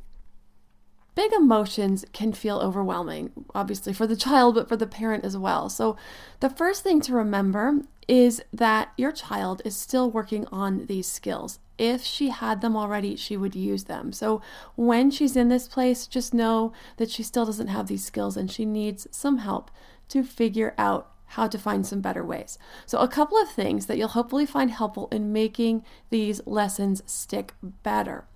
Big 1.16 1.32
emotions 1.32 2.04
can 2.12 2.34
feel 2.34 2.58
overwhelming, 2.58 3.32
obviously, 3.54 3.94
for 3.94 4.06
the 4.06 4.14
child, 4.14 4.54
but 4.54 4.68
for 4.68 4.76
the 4.76 4.86
parent 4.86 5.24
as 5.24 5.34
well. 5.34 5.70
So, 5.70 5.96
the 6.40 6.50
first 6.50 6.82
thing 6.82 7.00
to 7.00 7.14
remember 7.14 7.80
is 8.06 8.42
that 8.52 8.92
your 8.98 9.12
child 9.12 9.62
is 9.64 9.74
still 9.74 10.10
working 10.10 10.46
on 10.52 10.84
these 10.86 11.08
skills. 11.08 11.58
If 11.78 12.02
she 12.02 12.28
had 12.28 12.60
them 12.60 12.76
already, 12.76 13.16
she 13.16 13.34
would 13.34 13.54
use 13.54 13.84
them. 13.84 14.12
So, 14.12 14.42
when 14.76 15.10
she's 15.10 15.36
in 15.36 15.48
this 15.48 15.66
place, 15.66 16.06
just 16.06 16.34
know 16.34 16.74
that 16.98 17.10
she 17.10 17.22
still 17.22 17.46
doesn't 17.46 17.68
have 17.68 17.86
these 17.86 18.04
skills 18.04 18.36
and 18.36 18.50
she 18.50 18.66
needs 18.66 19.06
some 19.10 19.38
help 19.38 19.70
to 20.10 20.22
figure 20.22 20.74
out 20.76 21.12
how 21.30 21.48
to 21.48 21.58
find 21.58 21.86
some 21.86 22.02
better 22.02 22.24
ways. 22.24 22.58
So, 22.84 22.98
a 22.98 23.08
couple 23.08 23.38
of 23.38 23.48
things 23.48 23.86
that 23.86 23.96
you'll 23.96 24.08
hopefully 24.08 24.44
find 24.44 24.70
helpful 24.70 25.08
in 25.10 25.32
making 25.32 25.82
these 26.10 26.46
lessons 26.46 27.02
stick 27.06 27.54
better. 27.62 28.26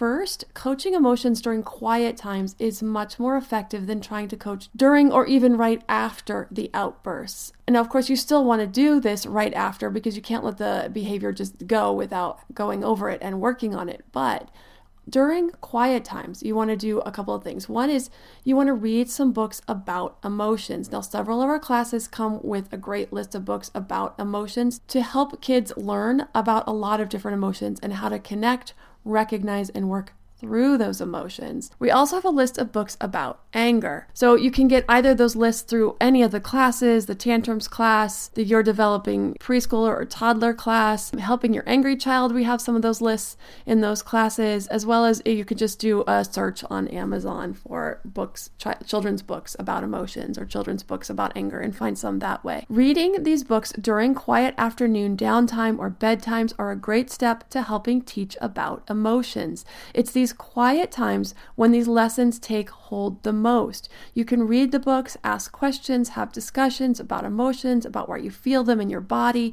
First, 0.00 0.46
coaching 0.54 0.94
emotions 0.94 1.42
during 1.42 1.62
quiet 1.62 2.16
times 2.16 2.56
is 2.58 2.82
much 2.82 3.18
more 3.18 3.36
effective 3.36 3.86
than 3.86 4.00
trying 4.00 4.28
to 4.28 4.36
coach 4.38 4.70
during 4.74 5.12
or 5.12 5.26
even 5.26 5.58
right 5.58 5.82
after 5.90 6.48
the 6.50 6.70
outbursts. 6.72 7.52
And 7.66 7.76
of 7.76 7.90
course, 7.90 8.08
you 8.08 8.16
still 8.16 8.42
want 8.42 8.62
to 8.62 8.66
do 8.66 8.98
this 8.98 9.26
right 9.26 9.52
after 9.52 9.90
because 9.90 10.16
you 10.16 10.22
can't 10.22 10.42
let 10.42 10.56
the 10.56 10.88
behavior 10.90 11.32
just 11.32 11.66
go 11.66 11.92
without 11.92 12.38
going 12.54 12.82
over 12.82 13.10
it 13.10 13.18
and 13.20 13.42
working 13.42 13.74
on 13.74 13.90
it. 13.90 14.02
But 14.10 14.48
during 15.06 15.50
quiet 15.60 16.02
times, 16.02 16.42
you 16.42 16.54
want 16.54 16.70
to 16.70 16.76
do 16.76 17.00
a 17.00 17.10
couple 17.10 17.34
of 17.34 17.44
things. 17.44 17.68
One 17.68 17.90
is 17.90 18.08
you 18.42 18.56
want 18.56 18.68
to 18.68 18.72
read 18.72 19.10
some 19.10 19.32
books 19.32 19.60
about 19.68 20.16
emotions. 20.24 20.90
Now, 20.90 21.02
several 21.02 21.42
of 21.42 21.50
our 21.50 21.58
classes 21.58 22.08
come 22.08 22.40
with 22.42 22.72
a 22.72 22.78
great 22.78 23.12
list 23.12 23.34
of 23.34 23.44
books 23.44 23.70
about 23.74 24.18
emotions 24.18 24.80
to 24.88 25.02
help 25.02 25.42
kids 25.42 25.74
learn 25.76 26.26
about 26.34 26.64
a 26.66 26.72
lot 26.72 27.00
of 27.00 27.10
different 27.10 27.34
emotions 27.34 27.78
and 27.82 27.94
how 27.94 28.08
to 28.08 28.18
connect, 28.18 28.72
recognize, 29.04 29.70
and 29.70 29.88
work 29.88 30.12
through 30.40 30.78
those 30.78 31.00
emotions. 31.00 31.70
We 31.78 31.90
also 31.90 32.16
have 32.16 32.24
a 32.24 32.30
list 32.30 32.58
of 32.58 32.72
books 32.72 32.96
about 33.00 33.40
anger. 33.52 34.08
So 34.14 34.34
you 34.34 34.50
can 34.50 34.68
get 34.68 34.84
either 34.88 35.14
those 35.14 35.36
lists 35.36 35.62
through 35.62 35.96
any 36.00 36.22
of 36.22 36.30
the 36.30 36.40
classes, 36.40 37.06
the 37.06 37.14
tantrums 37.14 37.68
class, 37.68 38.28
the 38.28 38.42
Your 38.42 38.62
Developing 38.62 39.34
Preschooler 39.34 39.94
or 39.94 40.04
Toddler 40.04 40.54
class, 40.54 41.10
Helping 41.12 41.52
Your 41.52 41.64
Angry 41.66 41.96
Child. 41.96 42.34
We 42.34 42.44
have 42.44 42.60
some 42.60 42.74
of 42.74 42.82
those 42.82 43.00
lists 43.00 43.36
in 43.66 43.80
those 43.80 44.02
classes, 44.02 44.66
as 44.68 44.86
well 44.86 45.04
as 45.04 45.22
you 45.26 45.44
could 45.44 45.58
just 45.58 45.78
do 45.78 46.04
a 46.06 46.24
search 46.24 46.64
on 46.70 46.88
Amazon 46.88 47.52
for 47.52 48.00
books, 48.04 48.50
children's 48.86 49.22
books 49.22 49.54
about 49.58 49.84
emotions 49.84 50.38
or 50.38 50.46
children's 50.46 50.82
books 50.82 51.10
about 51.10 51.36
anger 51.36 51.60
and 51.60 51.76
find 51.76 51.98
some 51.98 52.18
that 52.20 52.42
way. 52.44 52.64
Reading 52.68 53.22
these 53.22 53.44
books 53.44 53.72
during 53.80 54.14
quiet 54.14 54.54
afternoon 54.56 55.16
downtime 55.16 55.78
or 55.78 55.90
bedtimes 55.90 56.52
are 56.58 56.70
a 56.70 56.76
great 56.76 57.10
step 57.10 57.48
to 57.50 57.62
helping 57.62 58.00
teach 58.02 58.36
about 58.40 58.82
emotions. 58.88 59.64
It's 59.92 60.12
these 60.12 60.29
these 60.30 60.36
quiet 60.36 60.92
times 60.92 61.34
when 61.56 61.72
these 61.72 61.88
lessons 61.88 62.38
take 62.38 62.70
hold 62.70 63.20
the 63.24 63.32
most. 63.32 63.88
You 64.14 64.24
can 64.24 64.46
read 64.46 64.70
the 64.70 64.78
books, 64.78 65.16
ask 65.24 65.50
questions, 65.50 66.10
have 66.10 66.30
discussions 66.30 67.00
about 67.00 67.24
emotions, 67.24 67.84
about 67.84 68.08
where 68.08 68.18
you 68.18 68.30
feel 68.30 68.62
them 68.62 68.80
in 68.80 68.88
your 68.88 69.00
body, 69.00 69.52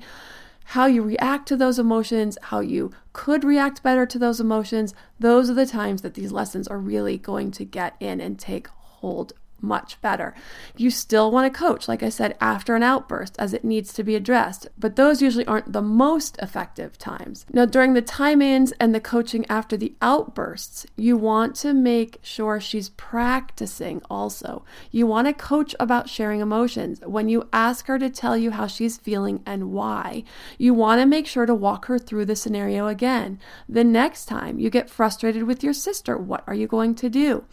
how 0.65 0.85
you 0.85 1.01
react 1.01 1.47
to 1.47 1.57
those 1.57 1.79
emotions, 1.79 2.37
how 2.43 2.59
you 2.59 2.91
could 3.11 3.43
react 3.43 3.81
better 3.81 4.05
to 4.05 4.19
those 4.19 4.39
emotions. 4.39 4.93
Those 5.19 5.49
are 5.49 5.55
the 5.55 5.65
times 5.65 6.03
that 6.03 6.13
these 6.13 6.31
lessons 6.31 6.67
are 6.67 6.77
really 6.77 7.17
going 7.17 7.49
to 7.53 7.65
get 7.65 7.95
in 7.99 8.21
and 8.21 8.37
take 8.37 8.67
hold 8.67 9.33
much 9.61 9.99
better. 10.01 10.33
You 10.75 10.89
still 10.89 11.31
want 11.31 11.51
to 11.51 11.59
coach, 11.59 11.87
like 11.87 12.03
I 12.03 12.09
said, 12.09 12.37
after 12.39 12.75
an 12.75 12.83
outburst 12.83 13.35
as 13.39 13.53
it 13.53 13.63
needs 13.63 13.93
to 13.93 14.03
be 14.03 14.15
addressed, 14.15 14.67
but 14.77 14.95
those 14.95 15.21
usually 15.21 15.45
aren't 15.45 15.73
the 15.73 15.81
most 15.81 16.37
effective 16.41 16.97
times. 16.97 17.45
Now, 17.51 17.65
during 17.65 17.93
the 17.93 18.01
time 18.01 18.41
ins 18.41 18.71
and 18.73 18.93
the 18.93 18.99
coaching 18.99 19.45
after 19.49 19.77
the 19.77 19.95
outbursts, 20.01 20.85
you 20.95 21.17
want 21.17 21.55
to 21.57 21.73
make 21.73 22.19
sure 22.21 22.59
she's 22.59 22.89
practicing 22.89 24.01
also. 24.09 24.63
You 24.91 25.07
want 25.07 25.27
to 25.27 25.33
coach 25.33 25.75
about 25.79 26.09
sharing 26.09 26.39
emotions. 26.39 26.99
When 27.05 27.29
you 27.29 27.47
ask 27.51 27.87
her 27.87 27.99
to 27.99 28.09
tell 28.09 28.37
you 28.37 28.51
how 28.51 28.67
she's 28.67 28.97
feeling 28.97 29.41
and 29.45 29.71
why, 29.71 30.23
you 30.57 30.73
want 30.73 31.01
to 31.01 31.05
make 31.05 31.27
sure 31.27 31.45
to 31.45 31.55
walk 31.55 31.85
her 31.85 31.99
through 31.99 32.25
the 32.25 32.35
scenario 32.35 32.87
again. 32.87 33.39
The 33.67 33.83
next 33.83 34.25
time 34.25 34.59
you 34.59 34.69
get 34.69 34.89
frustrated 34.89 35.43
with 35.43 35.63
your 35.63 35.73
sister, 35.73 36.17
what 36.17 36.43
are 36.47 36.53
you 36.53 36.67
going 36.67 36.95
to 36.95 37.09
do? 37.09 37.45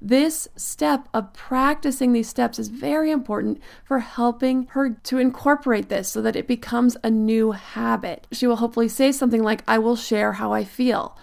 This 0.00 0.48
step 0.56 1.08
of 1.14 1.32
practicing 1.52 2.14
these 2.14 2.30
steps 2.30 2.58
is 2.58 2.68
very 2.68 3.10
important 3.10 3.60
for 3.84 3.98
helping 3.98 4.66
her 4.68 4.88
to 4.88 5.18
incorporate 5.18 5.90
this 5.90 6.08
so 6.08 6.22
that 6.22 6.34
it 6.34 6.48
becomes 6.48 6.96
a 7.04 7.10
new 7.10 7.50
habit. 7.50 8.26
She 8.32 8.46
will 8.46 8.56
hopefully 8.56 8.88
say 8.88 9.12
something 9.12 9.42
like, 9.42 9.62
I 9.68 9.76
will 9.76 9.94
share 9.94 10.32
how 10.32 10.54
I 10.54 10.64
feel. 10.64 11.14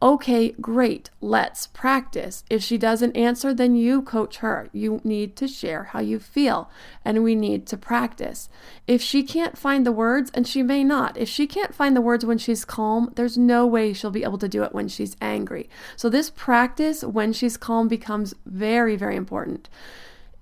Okay, 0.00 0.52
great. 0.60 1.10
Let's 1.20 1.66
practice. 1.66 2.44
If 2.48 2.62
she 2.62 2.78
doesn't 2.78 3.16
answer, 3.16 3.52
then 3.52 3.74
you 3.74 4.00
coach 4.00 4.36
her. 4.36 4.68
You 4.72 5.00
need 5.02 5.34
to 5.36 5.48
share 5.48 5.84
how 5.84 5.98
you 5.98 6.20
feel, 6.20 6.70
and 7.04 7.24
we 7.24 7.34
need 7.34 7.66
to 7.66 7.76
practice. 7.76 8.48
If 8.86 9.02
she 9.02 9.24
can't 9.24 9.58
find 9.58 9.84
the 9.84 9.90
words, 9.90 10.30
and 10.34 10.46
she 10.46 10.62
may 10.62 10.84
not, 10.84 11.16
if 11.16 11.28
she 11.28 11.48
can't 11.48 11.74
find 11.74 11.96
the 11.96 12.00
words 12.00 12.24
when 12.24 12.38
she's 12.38 12.64
calm, 12.64 13.12
there's 13.16 13.36
no 13.36 13.66
way 13.66 13.92
she'll 13.92 14.12
be 14.12 14.22
able 14.22 14.38
to 14.38 14.48
do 14.48 14.62
it 14.62 14.72
when 14.72 14.86
she's 14.86 15.16
angry. 15.20 15.68
So, 15.96 16.08
this 16.08 16.30
practice 16.30 17.02
when 17.02 17.32
she's 17.32 17.56
calm 17.56 17.88
becomes 17.88 18.34
very, 18.46 18.94
very 18.94 19.16
important. 19.16 19.68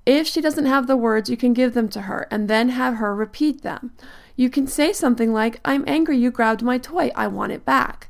If 0.04 0.26
she 0.26 0.42
doesn't 0.42 0.66
have 0.66 0.86
the 0.86 0.98
words, 0.98 1.30
you 1.30 1.36
can 1.38 1.54
give 1.54 1.72
them 1.72 1.88
to 1.88 2.02
her 2.02 2.28
and 2.30 2.46
then 2.46 2.68
have 2.68 2.96
her 2.96 3.14
repeat 3.14 3.62
them. 3.62 3.92
You 4.36 4.50
can 4.50 4.66
say 4.66 4.92
something 4.92 5.32
like, 5.32 5.60
I'm 5.64 5.82
angry 5.86 6.18
you 6.18 6.30
grabbed 6.30 6.62
my 6.62 6.76
toy. 6.76 7.10
I 7.16 7.26
want 7.26 7.52
it 7.52 7.64
back. 7.64 8.08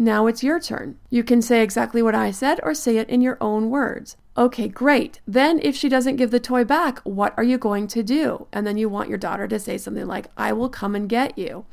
Now 0.00 0.28
it's 0.28 0.44
your 0.44 0.60
turn. 0.60 0.96
You 1.10 1.24
can 1.24 1.42
say 1.42 1.60
exactly 1.60 2.02
what 2.02 2.14
I 2.14 2.30
said 2.30 2.60
or 2.62 2.72
say 2.72 2.98
it 2.98 3.10
in 3.10 3.20
your 3.20 3.36
own 3.40 3.68
words. 3.68 4.16
Okay, 4.36 4.68
great. 4.68 5.20
Then, 5.26 5.58
if 5.60 5.74
she 5.74 5.88
doesn't 5.88 6.14
give 6.14 6.30
the 6.30 6.38
toy 6.38 6.62
back, 6.62 7.00
what 7.00 7.34
are 7.36 7.42
you 7.42 7.58
going 7.58 7.88
to 7.88 8.04
do? 8.04 8.46
And 8.52 8.64
then 8.64 8.78
you 8.78 8.88
want 8.88 9.08
your 9.08 9.18
daughter 9.18 9.48
to 9.48 9.58
say 9.58 9.76
something 9.76 10.06
like, 10.06 10.28
I 10.36 10.52
will 10.52 10.68
come 10.68 10.94
and 10.94 11.08
get 11.08 11.36
you. 11.36 11.66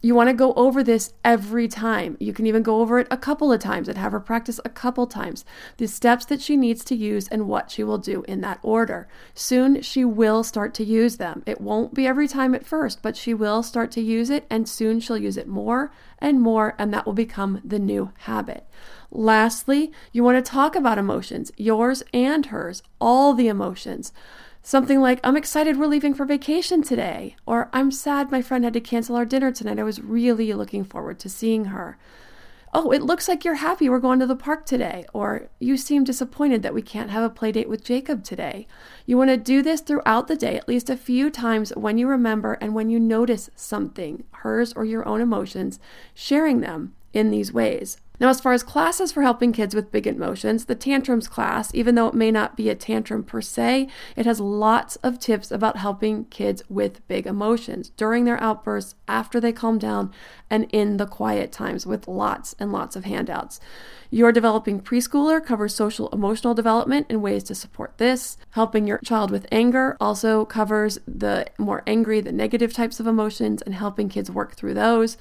You 0.00 0.14
want 0.14 0.28
to 0.28 0.34
go 0.34 0.52
over 0.52 0.84
this 0.84 1.12
every 1.24 1.66
time. 1.66 2.16
You 2.20 2.32
can 2.32 2.46
even 2.46 2.62
go 2.62 2.80
over 2.80 3.00
it 3.00 3.08
a 3.10 3.16
couple 3.16 3.52
of 3.52 3.58
times 3.58 3.88
and 3.88 3.98
have 3.98 4.12
her 4.12 4.20
practice 4.20 4.60
a 4.64 4.68
couple 4.68 5.08
times. 5.08 5.44
The 5.78 5.88
steps 5.88 6.24
that 6.26 6.40
she 6.40 6.56
needs 6.56 6.84
to 6.84 6.94
use 6.94 7.26
and 7.26 7.48
what 7.48 7.72
she 7.72 7.82
will 7.82 7.98
do 7.98 8.22
in 8.28 8.40
that 8.42 8.60
order. 8.62 9.08
Soon 9.34 9.82
she 9.82 10.04
will 10.04 10.44
start 10.44 10.72
to 10.74 10.84
use 10.84 11.16
them. 11.16 11.42
It 11.46 11.60
won't 11.60 11.94
be 11.94 12.06
every 12.06 12.28
time 12.28 12.54
at 12.54 12.64
first, 12.64 13.02
but 13.02 13.16
she 13.16 13.34
will 13.34 13.64
start 13.64 13.90
to 13.92 14.00
use 14.00 14.30
it 14.30 14.46
and 14.48 14.68
soon 14.68 15.00
she'll 15.00 15.18
use 15.18 15.36
it 15.36 15.48
more 15.48 15.90
and 16.20 16.40
more, 16.40 16.74
and 16.78 16.92
that 16.92 17.06
will 17.06 17.12
become 17.12 17.60
the 17.64 17.78
new 17.78 18.12
habit. 18.20 18.66
Lastly, 19.10 19.92
you 20.12 20.22
want 20.22 20.44
to 20.44 20.50
talk 20.50 20.76
about 20.76 20.98
emotions, 20.98 21.50
yours 21.56 22.02
and 22.12 22.46
hers, 22.46 22.82
all 23.00 23.34
the 23.34 23.48
emotions. 23.48 24.12
Something 24.62 25.00
like, 25.00 25.20
I'm 25.24 25.36
excited 25.36 25.78
we're 25.78 25.86
leaving 25.86 26.14
for 26.14 26.24
vacation 26.24 26.82
today. 26.82 27.36
Or, 27.46 27.70
I'm 27.72 27.90
sad 27.90 28.30
my 28.30 28.42
friend 28.42 28.64
had 28.64 28.74
to 28.74 28.80
cancel 28.80 29.16
our 29.16 29.24
dinner 29.24 29.50
tonight. 29.50 29.78
I 29.78 29.84
was 29.84 30.00
really 30.00 30.52
looking 30.52 30.84
forward 30.84 31.18
to 31.20 31.28
seeing 31.28 31.66
her. 31.66 31.96
Oh, 32.74 32.90
it 32.90 33.00
looks 33.00 33.28
like 33.28 33.46
you're 33.46 33.54
happy 33.54 33.88
we're 33.88 33.98
going 33.98 34.20
to 34.20 34.26
the 34.26 34.36
park 34.36 34.66
today. 34.66 35.06
Or, 35.14 35.48
you 35.58 35.78
seem 35.78 36.04
disappointed 36.04 36.62
that 36.62 36.74
we 36.74 36.82
can't 36.82 37.08
have 37.10 37.24
a 37.24 37.30
play 37.30 37.50
date 37.50 37.68
with 37.68 37.82
Jacob 37.84 38.24
today. 38.24 38.66
You 39.06 39.16
want 39.16 39.30
to 39.30 39.38
do 39.38 39.62
this 39.62 39.80
throughout 39.80 40.28
the 40.28 40.36
day 40.36 40.56
at 40.56 40.68
least 40.68 40.90
a 40.90 40.96
few 40.96 41.30
times 41.30 41.70
when 41.74 41.96
you 41.96 42.06
remember 42.06 42.58
and 42.60 42.74
when 42.74 42.90
you 42.90 43.00
notice 43.00 43.48
something, 43.54 44.24
hers 44.32 44.74
or 44.74 44.84
your 44.84 45.08
own 45.08 45.22
emotions, 45.22 45.80
sharing 46.12 46.60
them 46.60 46.94
in 47.14 47.30
these 47.30 47.54
ways. 47.54 47.96
Now, 48.20 48.30
as 48.30 48.40
far 48.40 48.52
as 48.52 48.64
classes 48.64 49.12
for 49.12 49.22
helping 49.22 49.52
kids 49.52 49.74
with 49.74 49.92
big 49.92 50.06
emotions, 50.06 50.64
the 50.64 50.74
tantrums 50.74 51.28
class, 51.28 51.72
even 51.72 51.94
though 51.94 52.08
it 52.08 52.14
may 52.14 52.32
not 52.32 52.56
be 52.56 52.68
a 52.68 52.74
tantrum 52.74 53.22
per 53.22 53.40
se, 53.40 53.88
it 54.16 54.26
has 54.26 54.40
lots 54.40 54.96
of 54.96 55.20
tips 55.20 55.52
about 55.52 55.76
helping 55.76 56.24
kids 56.24 56.62
with 56.68 57.06
big 57.06 57.26
emotions 57.26 57.90
during 57.90 58.24
their 58.24 58.42
outbursts, 58.42 58.96
after 59.06 59.40
they 59.40 59.52
calm 59.52 59.78
down, 59.78 60.12
and 60.50 60.66
in 60.72 60.96
the 60.96 61.06
quiet 61.06 61.52
times 61.52 61.86
with 61.86 62.08
lots 62.08 62.56
and 62.58 62.72
lots 62.72 62.96
of 62.96 63.04
handouts. 63.04 63.60
Your 64.10 64.32
developing 64.32 64.80
preschooler 64.80 65.44
covers 65.44 65.74
social 65.74 66.08
emotional 66.08 66.54
development 66.54 67.06
and 67.08 67.22
ways 67.22 67.44
to 67.44 67.54
support 67.54 67.98
this. 67.98 68.36
Helping 68.50 68.86
your 68.86 68.98
child 68.98 69.30
with 69.30 69.46
anger 69.52 69.96
also 70.00 70.44
covers 70.44 70.98
the 71.06 71.46
more 71.56 71.84
angry, 71.86 72.20
the 72.20 72.32
negative 72.32 72.72
types 72.72 72.98
of 72.98 73.06
emotions, 73.06 73.62
and 73.62 73.74
helping 73.74 74.08
kids 74.08 74.30
work 74.30 74.56
through 74.56 74.74
those 74.74 75.16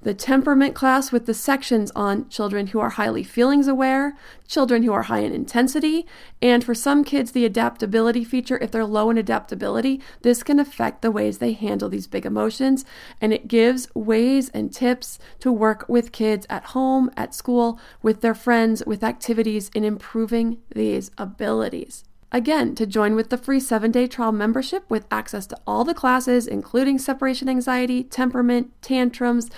the 0.00 0.14
temperament 0.14 0.76
class 0.76 1.10
with 1.10 1.26
the 1.26 1.34
sections 1.34 1.90
on 1.96 2.28
children 2.28 2.68
who 2.68 2.78
are 2.78 2.90
highly 2.90 3.24
feelings 3.24 3.66
aware, 3.66 4.16
children 4.46 4.84
who 4.84 4.92
are 4.92 5.02
high 5.02 5.20
in 5.20 5.32
intensity, 5.32 6.06
and 6.40 6.62
for 6.62 6.74
some 6.74 7.02
kids, 7.02 7.32
the 7.32 7.44
adaptability 7.44 8.22
feature. 8.22 8.58
If 8.58 8.70
they're 8.70 8.84
low 8.84 9.10
in 9.10 9.18
adaptability, 9.18 10.00
this 10.22 10.44
can 10.44 10.60
affect 10.60 11.02
the 11.02 11.10
ways 11.10 11.38
they 11.38 11.52
handle 11.52 11.88
these 11.88 12.06
big 12.06 12.24
emotions. 12.24 12.84
And 13.20 13.32
it 13.32 13.48
gives 13.48 13.92
ways 13.94 14.50
and 14.50 14.72
tips 14.72 15.18
to 15.40 15.50
work 15.50 15.88
with 15.88 16.12
kids 16.12 16.46
at 16.48 16.66
home, 16.66 17.10
at 17.16 17.34
school, 17.34 17.80
with 18.00 18.20
their 18.20 18.34
friends, 18.34 18.84
with 18.86 19.02
activities 19.02 19.68
in 19.74 19.82
improving 19.82 20.58
these 20.72 21.10
abilities. 21.18 22.04
Again, 22.30 22.74
to 22.74 22.86
join 22.86 23.14
with 23.14 23.30
the 23.30 23.38
free 23.38 23.58
seven 23.58 23.90
day 23.90 24.06
trial 24.06 24.32
membership 24.32 24.84
with 24.88 25.06
access 25.10 25.46
to 25.46 25.58
all 25.66 25.82
the 25.82 25.94
classes, 25.94 26.46
including 26.46 26.98
separation 26.98 27.48
anxiety, 27.48 28.04
temperament, 28.04 28.70
tantrums, 28.82 29.50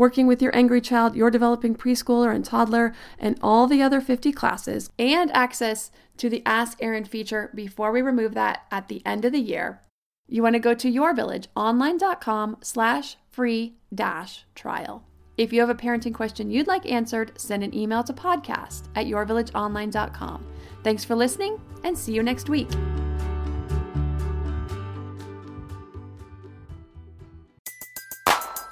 working 0.00 0.26
with 0.26 0.40
your 0.40 0.56
angry 0.56 0.80
child, 0.80 1.14
your 1.14 1.30
developing 1.30 1.76
preschooler 1.76 2.34
and 2.34 2.42
toddler, 2.42 2.94
and 3.18 3.38
all 3.42 3.66
the 3.66 3.82
other 3.82 4.00
50 4.00 4.32
classes, 4.32 4.88
and 4.98 5.30
access 5.32 5.90
to 6.16 6.30
the 6.30 6.42
Ask 6.46 6.78
Erin 6.80 7.04
feature 7.04 7.50
before 7.54 7.92
we 7.92 8.00
remove 8.00 8.32
that 8.32 8.62
at 8.70 8.88
the 8.88 9.02
end 9.04 9.26
of 9.26 9.32
the 9.32 9.38
year, 9.38 9.82
you 10.26 10.42
want 10.42 10.54
to 10.54 10.58
go 10.58 10.72
to 10.72 10.90
yourvillageonline.com 10.90 12.56
slash 12.62 13.18
free 13.30 13.76
dash 13.94 14.46
trial. 14.54 15.04
If 15.36 15.52
you 15.52 15.60
have 15.60 15.70
a 15.70 15.74
parenting 15.74 16.14
question 16.14 16.50
you'd 16.50 16.66
like 16.66 16.90
answered, 16.90 17.38
send 17.38 17.62
an 17.62 17.74
email 17.74 18.02
to 18.04 18.14
podcast 18.14 18.88
at 18.94 19.04
yourvillageonline.com. 19.04 20.46
Thanks 20.82 21.04
for 21.04 21.14
listening 21.14 21.60
and 21.84 21.96
see 21.96 22.14
you 22.14 22.22
next 22.22 22.48
week. 22.48 22.70